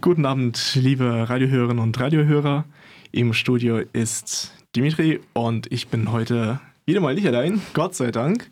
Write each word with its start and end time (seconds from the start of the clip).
Guten 0.00 0.26
Abend, 0.26 0.76
liebe 0.76 1.28
Radiohörerinnen 1.28 1.82
und 1.82 1.98
Radiohörer. 1.98 2.64
Im 3.10 3.32
Studio 3.32 3.78
ist 3.92 4.52
Dimitri 4.76 5.18
und 5.32 5.72
ich 5.72 5.88
bin 5.88 6.12
heute 6.12 6.60
wieder 6.86 7.00
mal 7.00 7.16
nicht 7.16 7.26
allein, 7.26 7.60
Gott 7.74 7.96
sei 7.96 8.12
Dank. 8.12 8.48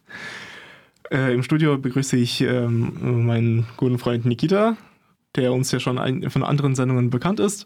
Äh, 1.08 1.32
Im 1.32 1.44
Studio 1.44 1.78
begrüße 1.78 2.16
ich 2.16 2.40
ähm, 2.40 3.26
meinen 3.26 3.64
guten 3.76 4.00
Freund 4.00 4.24
Nikita, 4.24 4.76
der 5.36 5.52
uns 5.52 5.70
ja 5.70 5.78
schon 5.78 6.00
ein, 6.00 6.28
von 6.30 6.42
anderen 6.42 6.74
Sendungen 6.74 7.10
bekannt 7.10 7.38
ist. 7.38 7.64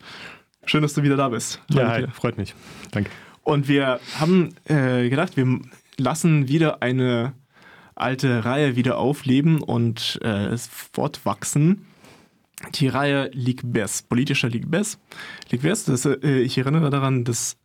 Schön, 0.67 0.83
dass 0.83 0.93
du 0.93 1.03
wieder 1.03 1.17
da 1.17 1.31
bist. 1.31 1.63
Ja, 1.71 1.89
hi, 1.89 2.07
freut 2.13 2.37
mich. 2.37 2.55
Danke. 2.91 3.11
Und 3.45 3.67
wir 3.67 3.99
haben 4.19 4.51
äh, 4.67 5.09
gedacht, 5.09 5.39
wir 5.39 5.59
lassen 5.97 6.49
wieder 6.49 6.83
eine 6.83 7.33
alte 7.95 8.45
Reihe 8.45 8.77
wieder 8.77 8.99
aufleben 8.99 9.63
und 9.63 10.21
äh, 10.23 10.55
fortwachsen 10.59 11.87
die 12.75 12.89
Reihe 12.89 13.31
Ligbes, 13.33 14.03
politischer 14.03 14.49
Ligbes. 14.49 14.99
Ligbes, 15.51 15.85
das, 15.85 16.05
äh, 16.05 16.41
ich 16.41 16.59
erinnere 16.59 16.91
daran, 16.91 17.25
das 17.25 17.57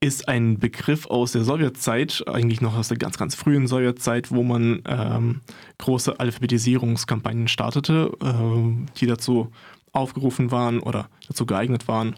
ist 0.00 0.28
ein 0.28 0.58
Begriff 0.58 1.06
aus 1.06 1.32
der 1.32 1.44
Sowjetzeit, 1.44 2.24
eigentlich 2.26 2.60
noch 2.60 2.76
aus 2.76 2.88
der 2.88 2.98
ganz, 2.98 3.16
ganz 3.16 3.34
frühen 3.34 3.66
Sowjetzeit, 3.66 4.30
wo 4.30 4.42
man 4.42 4.82
ähm, 4.86 5.40
große 5.78 6.20
Alphabetisierungskampagnen 6.20 7.48
startete, 7.48 8.12
äh, 8.22 8.96
die 8.98 9.06
dazu 9.06 9.50
aufgerufen 9.92 10.50
waren 10.50 10.80
oder 10.80 11.08
dazu 11.28 11.46
geeignet 11.46 11.88
waren, 11.88 12.16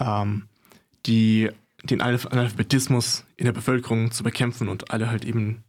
ähm, 0.00 0.44
die, 1.06 1.50
den 1.82 2.00
Analphabetismus 2.00 3.24
in 3.36 3.46
der 3.46 3.52
Bevölkerung 3.52 4.12
zu 4.12 4.22
bekämpfen 4.22 4.68
und 4.68 4.90
alle 4.90 5.10
halt 5.10 5.24
eben 5.24 5.64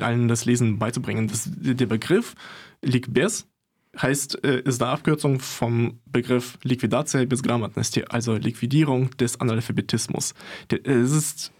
allen 0.00 0.26
das 0.26 0.44
Lesen 0.44 0.78
beizubringen. 0.78 1.28
Das, 1.28 1.48
der 1.54 1.86
Begriff 1.86 2.34
Ligbes 2.82 3.46
heißt, 4.00 4.44
äh, 4.44 4.60
ist 4.62 4.82
eine 4.82 4.92
Abkürzung 4.92 5.40
vom 5.40 5.98
Begriff 6.06 6.58
Liquidatia 6.62 7.24
bis 7.24 7.42
Grammatnosti, 7.42 8.04
also 8.08 8.34
Liquidierung 8.36 9.10
des 9.18 9.40
Analphabetismus. 9.40 10.34
Äh, 10.70 10.76
es 10.88 11.12
ist 11.12 11.52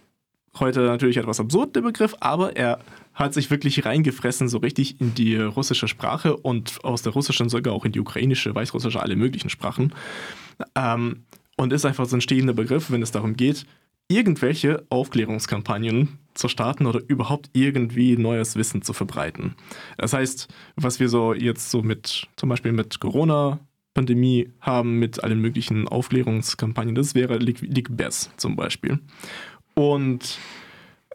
heute 0.59 0.81
natürlich 0.81 1.17
etwas 1.17 1.41
absurd, 1.41 1.77
der 1.77 1.83
Begriff, 1.83 2.15
aber 2.21 2.57
er 2.57 2.79
hat 3.15 3.35
sich 3.35 3.51
wirklich 3.51 3.85
reingefressen, 3.85 4.49
so 4.49 4.59
richtig 4.59 5.01
in 5.01 5.15
die 5.15 5.37
russische 5.37 5.89
Sprache 5.89 6.37
und 6.37 6.85
aus 6.85 7.03
der 7.03 7.13
russischen 7.13 7.49
sogar 7.49 7.75
auch 7.75 7.85
in 7.85 7.93
die 7.93 8.01
ukrainische, 8.01 8.55
weißrussische, 8.55 9.01
alle 9.01 9.17
möglichen 9.17 9.51
Sprachen. 9.51 9.95
Ähm, 10.75 11.25
und 11.57 11.73
ist 11.73 11.85
einfach 11.85 12.07
so 12.07 12.17
ein 12.17 12.23
stehender 12.23 12.55
Begriff, 12.55 12.91
wenn 12.91 13.03
es 13.03 13.11
darum 13.11 13.37
geht, 13.37 13.67
irgendwelche 14.13 14.85
Aufklärungskampagnen 14.91 16.19
zu 16.35 16.49
starten 16.49 16.87
oder 16.87 17.01
überhaupt 17.09 17.51
irgendwie 17.53 18.17
neues 18.17 18.57
Wissen 18.57 18.83
zu 18.83 18.93
verbreiten. 18.93 19.55
Das 19.99 20.13
heißt, 20.13 20.49
was 20.77 21.01
wir 21.01 21.09
so 21.09 21.35
jetzt 21.35 21.71
so 21.71 21.83
mit, 21.83 22.29
zum 22.37 22.49
Beispiel 22.49 22.73
mit 22.73 23.01
Corona, 23.01 23.61
Pandemie 23.95 24.51
haben 24.61 24.99
mit 24.99 25.23
allen 25.23 25.41
möglichen 25.41 25.87
Aufklärungskampagnen. 25.87 26.95
Das 26.95 27.15
wäre 27.15 27.37
Ligbes 27.37 28.31
zum 28.37 28.57
Beispiel. 28.57 28.99
Und 29.75 30.39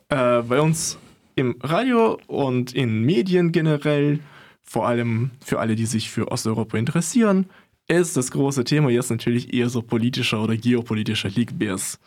äh, 0.10 0.42
bei 0.44 0.62
uns 0.62 0.98
im 1.36 1.56
Radio 1.62 2.20
und 2.28 2.74
in 2.74 3.02
Medien 3.02 3.52
generell, 3.52 4.20
vor 4.62 4.88
allem 4.88 5.32
für 5.44 5.60
alle, 5.60 5.76
die 5.76 5.86
sich 5.86 6.10
für 6.10 6.32
Osteuropa 6.32 6.78
interessieren, 6.78 7.48
ist 7.88 8.18
das 8.18 8.32
große 8.32 8.64
Thema 8.64 8.90
jetzt 8.90 9.10
natürlich 9.10 9.54
eher 9.54 9.70
so 9.70 9.82
politischer 9.82 10.44
oder 10.44 10.58
geopolitischer 10.58 11.30
Ligbes. 11.30 12.00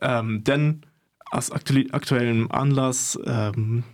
Ähm, 0.00 0.44
denn 0.44 0.82
aus 1.30 1.50
aktuellem 1.50 2.50
Anlass 2.50 3.18
ähm, 3.24 3.84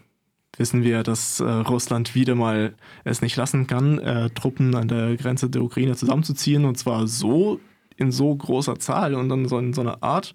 wissen 0.56 0.82
wir, 0.82 1.02
dass 1.02 1.40
äh, 1.40 1.44
Russland 1.44 2.14
wieder 2.14 2.34
mal 2.34 2.74
es 3.04 3.22
nicht 3.22 3.36
lassen 3.36 3.66
kann, 3.66 3.98
äh, 3.98 4.30
Truppen 4.30 4.74
an 4.74 4.88
der 4.88 5.16
Grenze 5.16 5.50
der 5.50 5.62
Ukraine 5.62 5.96
zusammenzuziehen 5.96 6.64
und 6.64 6.78
zwar 6.78 7.06
so 7.06 7.60
in 7.96 8.12
so 8.12 8.34
großer 8.34 8.78
Zahl 8.78 9.14
und 9.14 9.28
dann 9.28 9.48
so 9.48 9.58
in 9.58 9.72
so 9.72 9.80
einer 9.80 10.02
Art, 10.02 10.34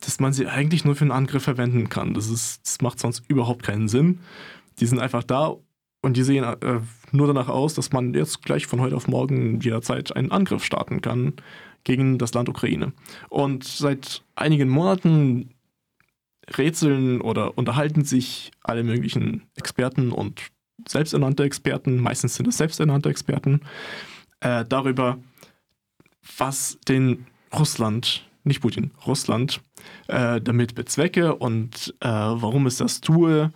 dass 0.00 0.20
man 0.20 0.32
sie 0.32 0.46
eigentlich 0.46 0.84
nur 0.84 0.96
für 0.96 1.02
einen 1.02 1.12
Angriff 1.12 1.44
verwenden 1.44 1.88
kann. 1.88 2.14
Das, 2.14 2.28
ist, 2.28 2.66
das 2.66 2.80
macht 2.80 2.98
sonst 2.98 3.24
überhaupt 3.28 3.62
keinen 3.62 3.88
Sinn. 3.88 4.20
Die 4.78 4.86
sind 4.86 4.98
einfach 4.98 5.22
da 5.22 5.54
und 6.02 6.16
die 6.16 6.22
sehen 6.22 6.44
äh, 6.44 6.80
nur 7.12 7.26
danach 7.26 7.48
aus, 7.48 7.74
dass 7.74 7.92
man 7.92 8.14
jetzt 8.14 8.42
gleich 8.42 8.66
von 8.66 8.80
heute 8.80 8.96
auf 8.96 9.08
morgen 9.08 9.60
jederzeit 9.60 10.16
einen 10.16 10.30
Angriff 10.30 10.64
starten 10.64 11.00
kann 11.00 11.34
gegen 11.84 12.18
das 12.18 12.34
Land 12.34 12.48
Ukraine. 12.48 12.92
Und 13.28 13.64
seit 13.64 14.22
einigen 14.34 14.68
Monaten 14.68 15.54
rätseln 16.56 17.20
oder 17.20 17.56
unterhalten 17.56 18.04
sich 18.04 18.50
alle 18.62 18.82
möglichen 18.82 19.42
Experten 19.56 20.12
und 20.12 20.40
selbsternannte 20.88 21.44
Experten, 21.44 22.00
meistens 22.00 22.34
sind 22.34 22.48
es 22.48 22.56
selbsternannte 22.56 23.08
Experten, 23.08 23.60
äh, 24.40 24.64
darüber, 24.66 25.18
was 26.38 26.78
den 26.88 27.26
Russland, 27.56 28.26
nicht 28.44 28.62
Putin, 28.62 28.90
Russland 29.06 29.60
äh, 30.08 30.40
damit 30.40 30.74
bezwecke 30.74 31.34
und 31.34 31.94
äh, 32.00 32.08
warum 32.08 32.66
es 32.66 32.78
das 32.78 33.00
tue. 33.00 33.52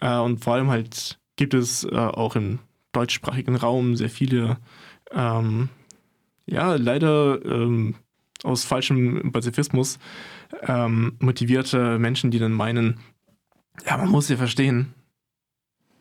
Äh, 0.00 0.18
und 0.18 0.42
vor 0.42 0.54
allem 0.54 0.70
halt 0.70 1.18
gibt 1.36 1.54
es 1.54 1.84
äh, 1.84 1.94
auch 1.96 2.36
im 2.36 2.60
deutschsprachigen 2.92 3.56
Raum 3.56 3.96
sehr 3.96 4.10
viele, 4.10 4.58
ähm, 5.12 5.68
ja, 6.46 6.74
leider 6.74 7.44
ähm, 7.44 7.94
aus 8.42 8.64
falschem 8.64 9.32
Pazifismus 9.32 9.98
ähm, 10.62 11.16
motivierte 11.18 11.98
Menschen, 11.98 12.30
die 12.30 12.38
dann 12.38 12.52
meinen, 12.52 13.00
ja, 13.86 13.96
man 13.96 14.10
muss 14.10 14.28
ja 14.28 14.36
verstehen, 14.36 14.94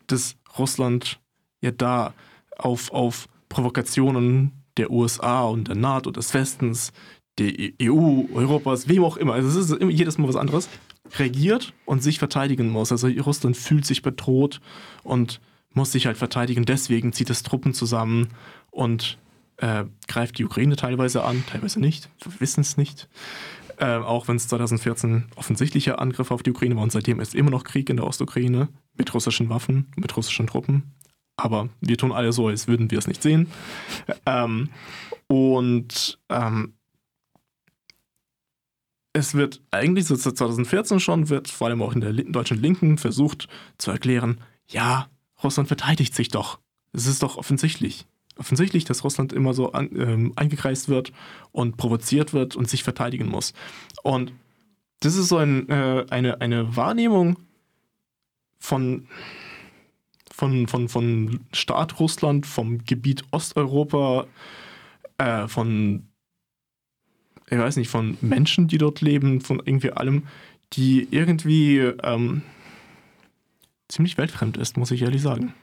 dass 0.08 0.36
Russland 0.58 1.20
ja 1.62 1.72
da 1.72 2.14
auf, 2.58 2.92
auf 2.92 3.28
Provokationen 3.50 4.52
der 4.78 4.92
USA 4.92 5.44
und 5.44 5.68
der 5.68 5.76
NATO, 5.76 6.12
des 6.12 6.34
Westens, 6.34 6.92
der 7.38 7.52
EU, 7.82 8.24
Europas, 8.34 8.88
wem 8.88 9.04
auch 9.04 9.18
immer, 9.18 9.34
also 9.34 9.48
es 9.60 9.70
ist 9.70 9.82
jedes 9.82 10.18
Mal 10.18 10.28
was 10.28 10.36
anderes, 10.36 10.70
reagiert 11.18 11.74
und 11.86 12.04
sich 12.04 12.20
verteidigen 12.20 12.70
muss. 12.70 12.92
Also 12.92 13.08
Russland 13.08 13.58
fühlt 13.58 13.86
sich 13.86 14.02
bedroht 14.02 14.60
und 15.04 15.40
muss 15.72 15.92
sich 15.92 16.06
halt 16.06 16.18
verteidigen. 16.18 16.66
Deswegen 16.66 17.14
zieht 17.14 17.30
es 17.30 17.44
Truppen 17.44 17.74
zusammen 17.74 18.30
und 18.72 19.18
äh, 19.58 19.86
greift 20.08 20.38
die 20.38 20.46
Ukraine 20.46 20.76
teilweise 20.76 21.24
an, 21.24 21.44
teilweise 21.50 21.80
nicht. 21.80 22.10
Wir 22.22 22.40
wissen 22.40 22.62
es 22.62 22.78
nicht. 22.78 23.10
Äh, 23.78 23.98
auch 23.98 24.28
wenn 24.28 24.36
es 24.36 24.48
2014 24.48 25.26
offensichtlicher 25.36 26.00
Angriff 26.00 26.32
auf 26.32 26.44
die 26.44 26.52
Ukraine 26.52 26.76
war 26.76 26.84
und 26.84 26.92
seitdem 26.92 27.20
ist 27.20 27.34
immer 27.34 27.50
noch 27.50 27.64
Krieg 27.64 27.90
in 27.90 27.98
der 27.98 28.06
Ostukraine 28.06 28.70
mit 28.94 29.14
russischen 29.14 29.50
Waffen, 29.50 29.92
mit 29.96 30.16
russischen 30.16 30.48
Truppen. 30.48 30.94
Aber 31.38 31.70
wir 31.82 31.98
tun 31.98 32.12
alle 32.12 32.32
so, 32.32 32.48
als 32.48 32.68
würden 32.68 32.92
wir 32.92 33.00
es 33.00 33.08
nicht 33.08 33.24
sehen. 33.24 33.48
Ähm, 34.26 34.70
und 35.28 36.20
ähm, 36.30 36.76
es 39.14 39.34
wird 39.34 39.62
eigentlich 39.72 40.06
seit 40.06 40.20
2014 40.20 41.00
schon, 41.00 41.30
wird 41.30 41.48
vor 41.48 41.68
allem 41.68 41.82
auch 41.82 41.94
in 41.94 42.02
der 42.02 42.14
deutschen 42.14 42.62
Linken 42.62 42.98
versucht 42.98 43.48
zu 43.78 43.92
erklären, 43.92 44.42
ja, 44.68 45.08
Russland 45.44 45.68
verteidigt 45.68 46.14
sich 46.16 46.30
doch. 46.30 46.60
Es 46.94 47.08
ist 47.08 47.24
doch 47.24 47.38
offensichtlich 47.38 48.06
offensichtlich, 48.38 48.86
dass 48.86 49.04
Russland 49.04 49.34
immer 49.34 49.54
so 49.54 49.72
an, 49.72 49.90
ähm, 49.96 50.34
eingekreist 50.36 50.90
wird 50.90 51.12
und 51.52 51.78
provoziert 51.78 52.34
wird 52.34 52.56
und 52.56 52.70
sich 52.70 52.84
verteidigen 52.84 53.28
muss. 53.28 53.54
Und 54.04 54.34
das 55.00 55.16
ist 55.16 55.28
so 55.28 55.38
ein, 55.38 55.70
äh, 55.70 56.06
eine, 56.10 56.42
eine 56.42 56.76
Wahrnehmung 56.76 57.38
von, 58.60 59.08
von, 60.32 60.68
von, 60.68 60.90
von 60.90 61.42
Staat 61.52 62.00
Russland, 62.00 62.46
vom 62.46 62.84
Gebiet 62.86 63.24
Osteuropa, 63.32 64.26
äh, 65.18 65.48
von, 65.48 66.08
ich 67.50 67.58
weiß 67.58 67.76
nicht, 67.78 67.90
von 67.90 68.18
Menschen, 68.22 68.68
die 68.68 68.78
dort 68.78 69.02
leben, 69.02 69.42
von 69.42 69.62
irgendwie 69.66 69.92
allem, 69.92 70.24
die 70.74 71.08
irgendwie 71.12 71.80
ähm, 71.80 72.42
ziemlich 73.94 74.18
weltfremd 74.18 74.58
ist, 74.58 74.78
muss 74.78 74.92
ich 74.92 75.02
ehrlich 75.02 75.22
sagen. 75.22 75.54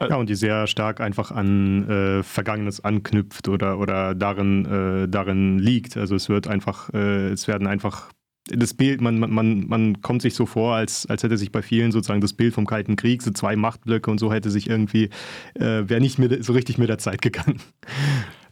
Ja, 0.00 0.16
und 0.16 0.28
die 0.28 0.34
sehr 0.34 0.66
stark 0.66 1.00
einfach 1.00 1.30
an 1.30 1.88
äh, 1.88 2.22
Vergangenes 2.22 2.80
anknüpft 2.80 3.48
oder, 3.48 3.78
oder 3.78 4.14
darin, 4.14 4.64
äh, 4.64 5.08
darin 5.08 5.58
liegt. 5.58 5.96
Also 5.96 6.14
es 6.14 6.28
wird 6.28 6.46
einfach, 6.48 6.92
äh, 6.94 7.28
es 7.28 7.48
werden 7.48 7.66
einfach 7.66 8.10
das 8.46 8.74
Bild, 8.74 9.00
man, 9.00 9.18
man, 9.18 9.66
man 9.66 10.00
kommt 10.00 10.22
sich 10.22 10.34
so 10.34 10.46
vor, 10.46 10.74
als, 10.74 11.06
als 11.06 11.22
hätte 11.22 11.36
sich 11.36 11.52
bei 11.52 11.62
vielen 11.62 11.92
sozusagen 11.92 12.20
das 12.20 12.32
Bild 12.32 12.54
vom 12.54 12.66
Kalten 12.66 12.96
Krieg, 12.96 13.22
so 13.22 13.30
zwei 13.30 13.54
Machtblöcke 13.54 14.10
und 14.10 14.18
so 14.18 14.32
hätte 14.32 14.50
sich 14.50 14.68
irgendwie, 14.68 15.10
äh, 15.54 15.88
wäre 15.88 16.00
nicht 16.00 16.18
mehr 16.18 16.42
so 16.42 16.52
richtig 16.52 16.78
mit 16.78 16.88
der 16.88 16.98
Zeit 16.98 17.22
gegangen. 17.22 17.60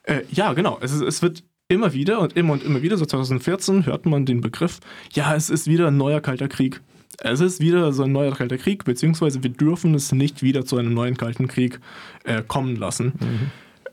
Äh, 0.03 0.23
ja, 0.31 0.53
genau. 0.53 0.79
Es, 0.81 0.93
es 0.93 1.23
wird 1.23 1.45
immer 1.69 1.93
wieder 1.93 2.21
und 2.21 2.37
immer 2.37 2.55
und 2.55 2.65
immer 2.65 2.83
wieder, 2.83 2.97
so 2.97 3.05
2014 3.05 3.87
hört 3.87 4.07
man 4.07 4.25
den 4.25 4.41
Begriff, 4.41 4.81
ja, 5.13 5.35
es 5.35 5.51
ist 5.51 5.67
wieder 5.67 5.89
ein 5.89 5.97
neuer 5.97 6.21
Kalter 6.21 6.49
Krieg. 6.49 6.81
Es 7.21 7.41
ist 7.41 7.61
wieder 7.61 7.93
so 7.93 8.05
ein 8.05 8.13
neuer 8.13 8.33
Kalter 8.33 8.59
Krieg, 8.59 8.85
beziehungsweise 8.85 9.43
wir 9.43 9.51
dürfen 9.51 9.95
es 9.95 10.13
nicht 10.13 10.43
wieder 10.43 10.65
zu 10.65 10.77
einem 10.77 10.95
neuen 10.95 11.17
Kalten 11.17 11.49
Krieg 11.49 11.81
äh, 12.25 12.43
kommen 12.47 12.77
lassen. 12.77 13.13
Mhm. 13.19 13.51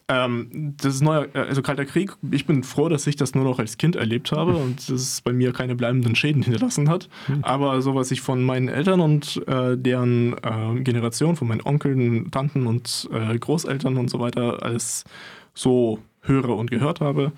Ähm, 0.07 0.75
das 0.77 0.95
ist 0.95 1.01
neuer, 1.01 1.27
äh, 1.33 1.39
also 1.39 1.63
Kalter 1.63 1.85
Krieg, 1.85 2.11
ich 2.29 2.45
bin 2.45 2.63
froh, 2.63 2.89
dass 2.89 3.07
ich 3.07 3.15
das 3.15 3.33
nur 3.33 3.43
noch 3.43 3.57
als 3.57 3.77
Kind 3.77 3.95
erlebt 3.95 4.31
habe 4.31 4.55
und 4.55 4.87
das 4.89 5.21
bei 5.21 5.33
mir 5.33 5.51
keine 5.51 5.75
bleibenden 5.75 6.15
Schäden 6.15 6.43
hinterlassen 6.43 6.89
hat. 6.89 7.09
Mhm. 7.27 7.43
Aber 7.43 7.81
so 7.81 7.95
was 7.95 8.11
ich 8.11 8.21
von 8.21 8.43
meinen 8.43 8.67
Eltern 8.67 8.99
und 8.99 9.41
äh, 9.47 9.75
deren 9.75 10.33
äh, 10.43 10.79
Generation, 10.81 11.35
von 11.35 11.47
meinen 11.47 11.65
Onkeln, 11.65 12.29
Tanten 12.29 12.67
und 12.67 13.09
äh, 13.11 13.37
Großeltern 13.37 13.97
und 13.97 14.09
so 14.09 14.19
weiter 14.19 14.61
alles 14.61 15.03
so 15.55 15.99
höre 16.21 16.49
und 16.49 16.69
gehört 16.69 17.01
habe, 17.01 17.31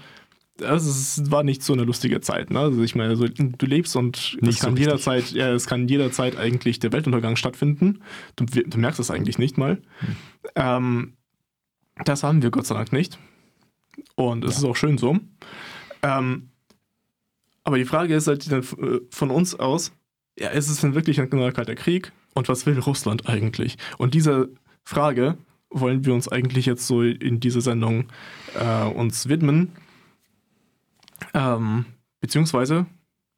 also 0.64 0.90
es 0.90 1.32
war 1.32 1.44
nicht 1.44 1.64
so 1.64 1.74
eine 1.74 1.84
lustige 1.84 2.22
Zeit. 2.22 2.50
Ne? 2.50 2.60
Also 2.60 2.82
ich 2.84 2.96
meine, 2.96 3.10
also 3.10 3.26
du 3.28 3.66
lebst 3.66 3.96
und 3.96 4.38
nicht 4.42 4.56
es 4.56 4.60
kann 4.60 4.76
so 4.76 4.82
jederzeit, 4.82 5.32
ja, 5.32 5.52
es 5.52 5.68
kann 5.68 5.88
jederzeit 5.88 6.38
eigentlich 6.38 6.80
der 6.80 6.92
Weltuntergang 6.92 7.36
stattfinden. 7.36 8.02
Du, 8.36 8.46
du 8.46 8.78
merkst 8.78 9.00
es 9.00 9.12
eigentlich 9.12 9.38
nicht 9.38 9.58
mal. 9.58 9.82
Hm. 10.00 10.16
Ähm, 10.56 11.14
das 12.06 12.24
haben 12.24 12.42
wir 12.42 12.52
Gott 12.52 12.66
sei 12.66 12.76
Dank 12.76 12.92
nicht. 12.92 13.18
Und 14.16 14.44
es 14.44 14.54
ja. 14.54 14.58
ist 14.60 14.64
auch 14.66 14.76
schön 14.76 14.98
so. 14.98 15.18
Ähm, 16.04 16.50
aber 17.64 17.78
die 17.78 17.86
Frage 17.86 18.16
ist 18.16 18.28
halt 18.28 18.50
äh, 18.52 18.62
von 19.10 19.32
uns 19.32 19.56
aus, 19.56 19.92
ja, 20.40 20.50
ist 20.50 20.70
es 20.70 20.82
denn 20.82 20.96
wirklich 20.96 21.20
ein 21.20 21.30
kalter 21.30 21.76
Krieg? 21.76 22.12
Und 22.34 22.48
was 22.50 22.66
will 22.66 22.78
Russland 22.80 23.28
eigentlich? 23.28 23.78
Und 23.98 24.14
diese 24.14 24.50
Frage 24.84 25.38
wollen 25.70 26.06
wir 26.06 26.14
uns 26.14 26.28
eigentlich 26.28 26.66
jetzt 26.66 26.88
so 26.88 27.02
in 27.02 27.40
dieser 27.40 27.62
Sendung 27.62 28.06
äh, 28.58 28.86
uns 28.86 29.28
widmen. 29.28 29.72
Ähm, 31.34 31.86
beziehungsweise 32.20 32.86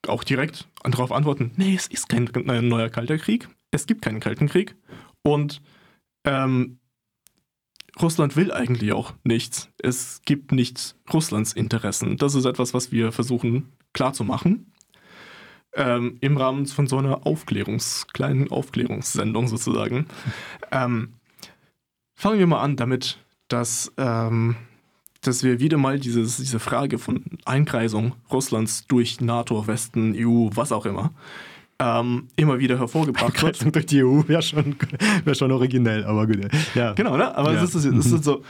auch 0.07 0.23
direkt 0.23 0.67
darauf 0.83 1.11
antworten, 1.11 1.51
nee, 1.57 1.75
es 1.75 1.87
ist 1.87 2.09
kein 2.09 2.29
neuer 2.33 2.89
kalter 2.89 3.17
Krieg. 3.17 3.49
Es 3.71 3.85
gibt 3.85 4.01
keinen 4.01 4.19
kalten 4.19 4.47
Krieg. 4.47 4.75
Und 5.23 5.61
ähm, 6.25 6.79
Russland 8.01 8.35
will 8.35 8.51
eigentlich 8.51 8.93
auch 8.93 9.13
nichts. 9.23 9.69
Es 9.81 10.21
gibt 10.23 10.51
nicht 10.51 10.95
Russlands 11.11 11.53
Interessen. 11.53 12.17
Das 12.17 12.35
ist 12.35 12.45
etwas, 12.45 12.73
was 12.73 12.91
wir 12.91 13.11
versuchen 13.11 13.73
klarzumachen. 13.93 14.71
Ähm, 15.73 16.17
Im 16.21 16.37
Rahmen 16.37 16.65
von 16.65 16.87
so 16.87 16.97
einer 16.97 17.25
Aufklärungs-, 17.25 18.07
kleinen 18.11 18.51
Aufklärungssendung 18.51 19.47
sozusagen. 19.47 20.07
Ähm, 20.71 21.15
fangen 22.13 22.37
wir 22.37 22.45
mal 22.45 22.61
an 22.61 22.75
damit, 22.75 23.17
dass 23.47 23.91
ähm, 23.97 24.55
dass 25.21 25.43
wir 25.43 25.59
wieder 25.59 25.77
mal 25.77 25.99
dieses, 25.99 26.37
diese 26.37 26.59
Frage 26.59 26.97
von 26.97 27.23
Einkreisung 27.45 28.13
Russlands 28.31 28.85
durch 28.87 29.21
NATO, 29.21 29.67
Westen, 29.67 30.15
EU, 30.15 30.49
was 30.53 30.71
auch 30.71 30.85
immer, 30.85 31.11
ähm, 31.79 32.27
immer 32.35 32.59
wieder 32.59 32.77
hervorgebracht 32.77 33.41
wird. 33.41 33.75
durch 33.75 33.85
die 33.85 34.03
EU 34.03 34.21
wäre 34.27 34.41
schon, 34.41 34.75
wär 35.23 35.35
schon 35.35 35.51
originell, 35.51 36.05
aber 36.05 36.27
gut. 36.27 36.39
Ja. 36.75 36.93
Genau, 36.93 37.17
ne? 37.17 37.35
Aber 37.35 37.53
ja. 37.53 37.63
es, 37.63 37.75
ist, 37.75 37.85
es 37.85 38.11
ist 38.11 38.23
so, 38.23 38.43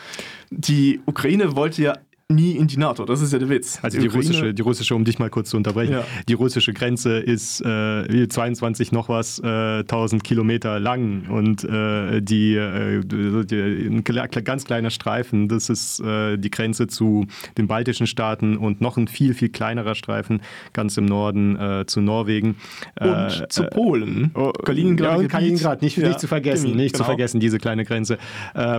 die 0.49 0.99
Ukraine 1.05 1.55
wollte 1.55 1.81
ja 1.81 1.93
nie 2.31 2.51
in 2.51 2.67
die 2.67 2.77
NATO. 2.77 3.05
Das 3.05 3.21
ist 3.21 3.33
ja 3.33 3.39
der 3.39 3.49
Witz. 3.49 3.79
Also 3.81 3.97
die, 3.97 4.07
die 4.07 4.15
russische, 4.15 4.53
die 4.53 4.61
russische, 4.61 4.93
um 4.93 5.03
dich 5.03 5.17
mal 5.17 5.31
kurz 5.31 5.49
zu 5.49 5.57
unterbrechen, 5.57 5.93
ja. 5.93 6.03
die 6.27 6.33
russische 6.33 6.73
Grenze 6.73 7.17
ist 7.17 7.59
äh, 7.65 8.27
22 8.27 8.91
noch 8.91 9.09
was 9.09 9.39
äh, 9.39 9.79
1000 9.79 10.23
Kilometer 10.23 10.79
lang 10.79 11.27
und 11.27 11.63
äh, 11.63 12.21
die, 12.21 12.53
äh, 12.53 13.01
die, 13.03 13.87
ein 13.87 14.03
ganz 14.03 14.65
kleiner 14.65 14.91
Streifen, 14.91 15.47
das 15.47 15.69
ist 15.69 16.01
äh, 16.01 16.37
die 16.37 16.51
Grenze 16.51 16.85
zu 16.85 17.25
den 17.57 17.67
baltischen 17.67 18.05
Staaten 18.05 18.57
und 18.57 18.79
noch 18.79 18.97
ein 18.97 19.07
viel 19.07 19.33
viel 19.33 19.49
kleinerer 19.49 19.95
Streifen 19.95 20.41
ganz 20.71 20.97
im 20.97 21.05
Norden 21.05 21.55
äh, 21.55 21.85
zu 21.87 21.99
Norwegen 21.99 22.57
und 23.01 23.47
zu 23.49 23.63
Polen. 23.63 24.29
Oh, 24.35 24.51
Kaliningrad, 24.51 25.21
ja, 25.21 25.27
Kaliningrad 25.27 25.81
nicht, 25.81 25.97
ja, 25.97 26.09
nicht 26.09 26.19
zu 26.19 26.27
vergessen, 26.27 26.75
nicht 26.75 26.93
genau. 26.93 27.05
zu 27.05 27.05
vergessen 27.05 27.39
diese 27.39 27.57
kleine 27.57 27.85
Grenze 27.85 28.19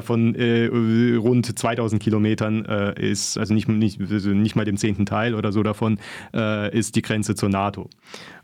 von 0.02 0.36
rund 0.36 1.58
2000 1.58 2.00
Kilometern 2.00 2.64
ist 2.94 3.39
also 3.40 3.54
nicht, 3.54 3.68
nicht, 3.68 3.98
nicht 3.98 4.56
mal 4.56 4.64
dem 4.64 4.76
zehnten 4.76 5.06
Teil 5.06 5.34
oder 5.34 5.52
so 5.52 5.62
davon, 5.62 5.98
äh, 6.34 6.76
ist 6.76 6.96
die 6.96 7.02
Grenze 7.02 7.34
zur 7.34 7.48
NATO. 7.48 7.90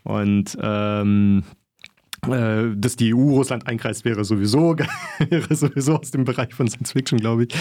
Und 0.03 0.57
ähm, 0.61 1.43
äh, 2.25 2.75
dass 2.75 2.95
die 2.95 3.13
EU 3.13 3.35
Russland 3.35 3.67
einkreist, 3.67 4.03
wäre 4.03 4.25
sowieso, 4.25 4.75
wäre 5.29 5.55
sowieso 5.55 5.97
aus 5.97 6.11
dem 6.11 6.23
Bereich 6.23 6.53
von 6.53 6.67
Science 6.67 6.91
Fiction, 6.91 7.19
glaube 7.19 7.45
ich. 7.45 7.55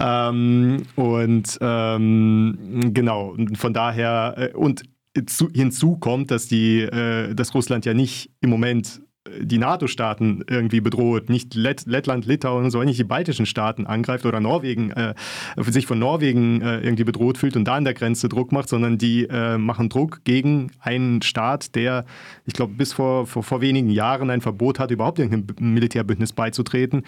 Ähm, 0.00 0.82
und 0.96 1.58
ähm, 1.60 2.58
genau, 2.92 3.36
von 3.54 3.72
daher, 3.72 4.34
äh, 4.36 4.52
und 4.56 4.82
zu, 5.26 5.48
hinzu 5.52 5.96
kommt, 5.96 6.30
dass, 6.30 6.46
die, 6.46 6.80
äh, 6.80 7.34
dass 7.34 7.54
Russland 7.54 7.84
ja 7.84 7.94
nicht 7.94 8.30
im 8.40 8.50
Moment 8.50 9.00
die 9.28 9.58
NATO-Staaten 9.58 10.44
irgendwie 10.48 10.80
bedroht, 10.80 11.28
nicht 11.28 11.54
Lett 11.54 11.84
Lettland, 11.84 12.24
Litauen 12.24 12.64
und 12.64 12.70
so, 12.70 12.82
nicht 12.82 12.98
die 12.98 13.04
baltischen 13.04 13.44
Staaten 13.44 13.86
angreift 13.86 14.24
oder 14.24 14.40
Norwegen, 14.40 14.92
äh, 14.92 15.14
sich 15.58 15.86
von 15.86 15.98
Norwegen 15.98 16.62
äh, 16.62 16.80
irgendwie 16.80 17.04
bedroht 17.04 17.36
fühlt 17.36 17.54
und 17.54 17.66
da 17.66 17.74
an 17.74 17.84
der 17.84 17.92
Grenze 17.92 18.30
Druck 18.30 18.50
macht, 18.50 18.70
sondern 18.70 18.96
die 18.96 19.24
äh, 19.24 19.58
machen 19.58 19.90
Druck 19.90 20.24
gegen 20.24 20.72
einen 20.80 21.20
Staat, 21.20 21.74
der, 21.74 22.06
ich 22.46 22.54
glaube, 22.54 22.72
bis 22.74 22.94
vor, 22.94 23.26
vor, 23.26 23.42
vor, 23.42 23.60
wenigen 23.60 23.90
Jahren 23.90 24.30
ein 24.30 24.40
Verbot 24.40 24.78
hat, 24.78 24.90
überhaupt 24.90 25.18
irgendeinem 25.18 25.74
Militärbündnis 25.74 26.32
beizutreten 26.32 27.04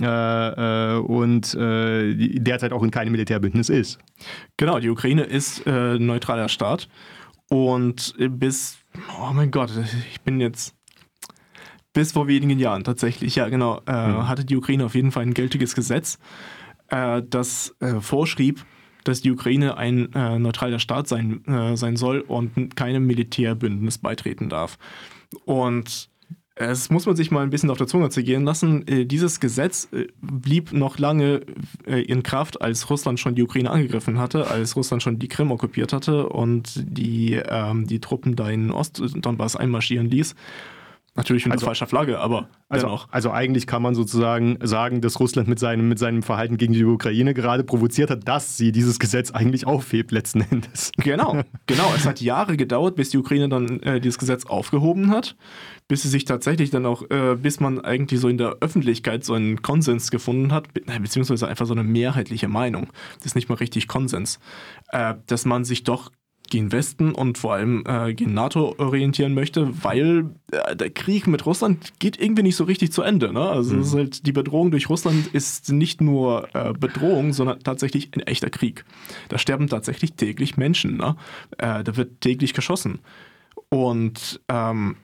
äh, 0.00 0.04
äh, 0.04 0.98
und 0.98 1.52
äh, 1.54 2.14
derzeit 2.38 2.72
auch 2.72 2.84
in 2.84 2.92
keinem 2.92 3.10
Militärbündnis 3.10 3.70
ist. 3.70 3.98
Genau, 4.56 4.78
die 4.78 4.88
Ukraine 4.88 5.24
ist 5.24 5.66
ein 5.66 6.06
neutraler 6.06 6.48
Staat 6.48 6.88
und 7.48 8.14
bis, 8.38 8.78
oh 9.20 9.32
mein 9.32 9.50
Gott, 9.50 9.72
ich 10.12 10.20
bin 10.20 10.40
jetzt 10.40 10.76
bis 11.96 12.12
vor 12.12 12.28
wenigen 12.28 12.58
Jahren 12.58 12.84
tatsächlich, 12.84 13.36
ja 13.36 13.48
genau, 13.48 13.80
äh, 13.86 14.08
mhm. 14.08 14.28
hatte 14.28 14.44
die 14.44 14.54
Ukraine 14.54 14.84
auf 14.84 14.94
jeden 14.94 15.12
Fall 15.12 15.22
ein 15.22 15.32
gültiges 15.32 15.74
Gesetz, 15.74 16.18
äh, 16.88 17.22
das 17.26 17.74
äh, 17.80 18.00
vorschrieb, 18.00 18.66
dass 19.04 19.22
die 19.22 19.30
Ukraine 19.30 19.78
ein 19.78 20.12
äh, 20.12 20.38
neutraler 20.38 20.78
Staat 20.78 21.08
sein, 21.08 21.42
äh, 21.46 21.74
sein 21.74 21.96
soll 21.96 22.20
und 22.20 22.76
keinem 22.76 23.06
Militärbündnis 23.06 23.96
beitreten 23.96 24.50
darf. 24.50 24.76
Und 25.46 26.10
es 26.54 26.90
muss 26.90 27.06
man 27.06 27.16
sich 27.16 27.30
mal 27.30 27.42
ein 27.42 27.48
bisschen 27.48 27.70
auf 27.70 27.78
der 27.78 27.86
Zunge 27.86 28.10
zergehen 28.10 28.44
lassen. 28.44 28.86
Äh, 28.86 29.06
dieses 29.06 29.40
Gesetz 29.40 29.88
blieb 30.20 30.74
noch 30.74 30.98
lange 30.98 31.46
in 31.86 32.22
Kraft, 32.24 32.60
als 32.60 32.90
Russland 32.90 33.18
schon 33.20 33.34
die 33.36 33.42
Ukraine 33.42 33.70
angegriffen 33.70 34.18
hatte, 34.18 34.50
als 34.50 34.76
Russland 34.76 35.02
schon 35.02 35.18
die 35.18 35.28
Krim 35.28 35.50
okkupiert 35.50 35.94
hatte 35.94 36.28
und 36.28 36.74
die, 36.76 37.40
ähm, 37.48 37.86
die 37.86 38.00
Truppen 38.00 38.36
da 38.36 38.50
in 38.50 38.70
Ost-Donbass 38.70 39.56
einmarschieren 39.56 40.10
ließ. 40.10 40.34
Natürlich 41.16 41.46
unter 41.46 41.54
also, 41.54 41.66
falscher 41.66 41.86
Flagge, 41.86 42.18
aber 42.18 42.48
also, 42.68 42.86
dennoch. 42.86 43.08
Also 43.10 43.30
eigentlich 43.30 43.66
kann 43.66 43.82
man 43.82 43.94
sozusagen 43.94 44.58
sagen, 44.62 45.00
dass 45.00 45.18
Russland 45.18 45.48
mit 45.48 45.58
seinem, 45.58 45.88
mit 45.88 45.98
seinem 45.98 46.22
Verhalten 46.22 46.56
gegen 46.56 46.74
die 46.74 46.84
Ukraine 46.84 47.32
gerade 47.32 47.64
provoziert 47.64 48.10
hat, 48.10 48.28
dass 48.28 48.56
sie 48.56 48.70
dieses 48.72 48.98
Gesetz 48.98 49.30
eigentlich 49.30 49.66
aufhebt 49.66 50.12
letzten 50.12 50.40
Endes. 50.50 50.92
Genau, 50.98 51.42
genau. 51.66 51.92
Es 51.96 52.06
hat 52.06 52.20
Jahre 52.20 52.56
gedauert, 52.56 52.96
bis 52.96 53.10
die 53.10 53.18
Ukraine 53.18 53.48
dann 53.48 53.80
äh, 53.80 54.00
dieses 54.00 54.18
Gesetz 54.18 54.46
aufgehoben 54.46 55.10
hat, 55.10 55.36
bis 55.88 56.02
sie 56.02 56.08
sich 56.08 56.24
tatsächlich 56.24 56.70
dann 56.70 56.84
auch, 56.84 57.02
äh, 57.10 57.36
bis 57.36 57.60
man 57.60 57.80
eigentlich 57.80 58.20
so 58.20 58.28
in 58.28 58.38
der 58.38 58.56
Öffentlichkeit 58.60 59.24
so 59.24 59.34
einen 59.34 59.62
Konsens 59.62 60.10
gefunden 60.10 60.52
hat, 60.52 60.74
be 60.74 60.82
beziehungsweise 61.00 61.48
einfach 61.48 61.66
so 61.66 61.72
eine 61.72 61.84
mehrheitliche 61.84 62.48
Meinung, 62.48 62.88
das 63.18 63.26
ist 63.26 63.34
nicht 63.36 63.48
mal 63.48 63.56
richtig 63.56 63.88
Konsens, 63.88 64.38
äh, 64.90 65.14
dass 65.26 65.44
man 65.44 65.64
sich 65.64 65.84
doch 65.84 66.10
gegen 66.50 66.72
Westen 66.72 67.12
und 67.12 67.38
vor 67.38 67.54
allem 67.54 67.84
äh, 67.86 68.14
gegen 68.14 68.34
NATO 68.34 68.74
orientieren 68.78 69.34
möchte, 69.34 69.82
weil 69.82 70.30
äh, 70.50 70.76
der 70.76 70.90
Krieg 70.90 71.26
mit 71.26 71.46
Russland 71.46 71.98
geht 71.98 72.20
irgendwie 72.20 72.42
nicht 72.42 72.56
so 72.56 72.64
richtig 72.64 72.92
zu 72.92 73.02
Ende. 73.02 73.32
Ne? 73.32 73.40
Also 73.40 73.76
mhm. 73.76 73.92
halt, 73.92 74.26
die 74.26 74.32
Bedrohung 74.32 74.70
durch 74.70 74.88
Russland 74.88 75.28
ist 75.28 75.72
nicht 75.72 76.00
nur 76.00 76.48
äh, 76.54 76.72
Bedrohung, 76.72 77.32
sondern 77.32 77.60
tatsächlich 77.60 78.10
ein 78.14 78.20
echter 78.20 78.50
Krieg. 78.50 78.84
Da 79.28 79.38
sterben 79.38 79.68
tatsächlich 79.68 80.14
täglich 80.14 80.56
Menschen. 80.56 80.96
Ne? 80.96 81.16
Äh, 81.58 81.84
da 81.84 81.96
wird 81.96 82.20
täglich 82.20 82.54
geschossen. 82.54 83.00
Und 83.68 84.40
ähm, 84.48 84.96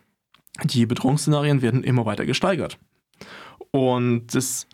die 0.65 0.87
Bedrohungsszenarien 0.87 1.63
werden 1.63 1.83
immer 1.85 2.07
weiter 2.07 2.27
gesteigert. 2.27 2.79
Und 3.71 4.35
das 4.35 4.67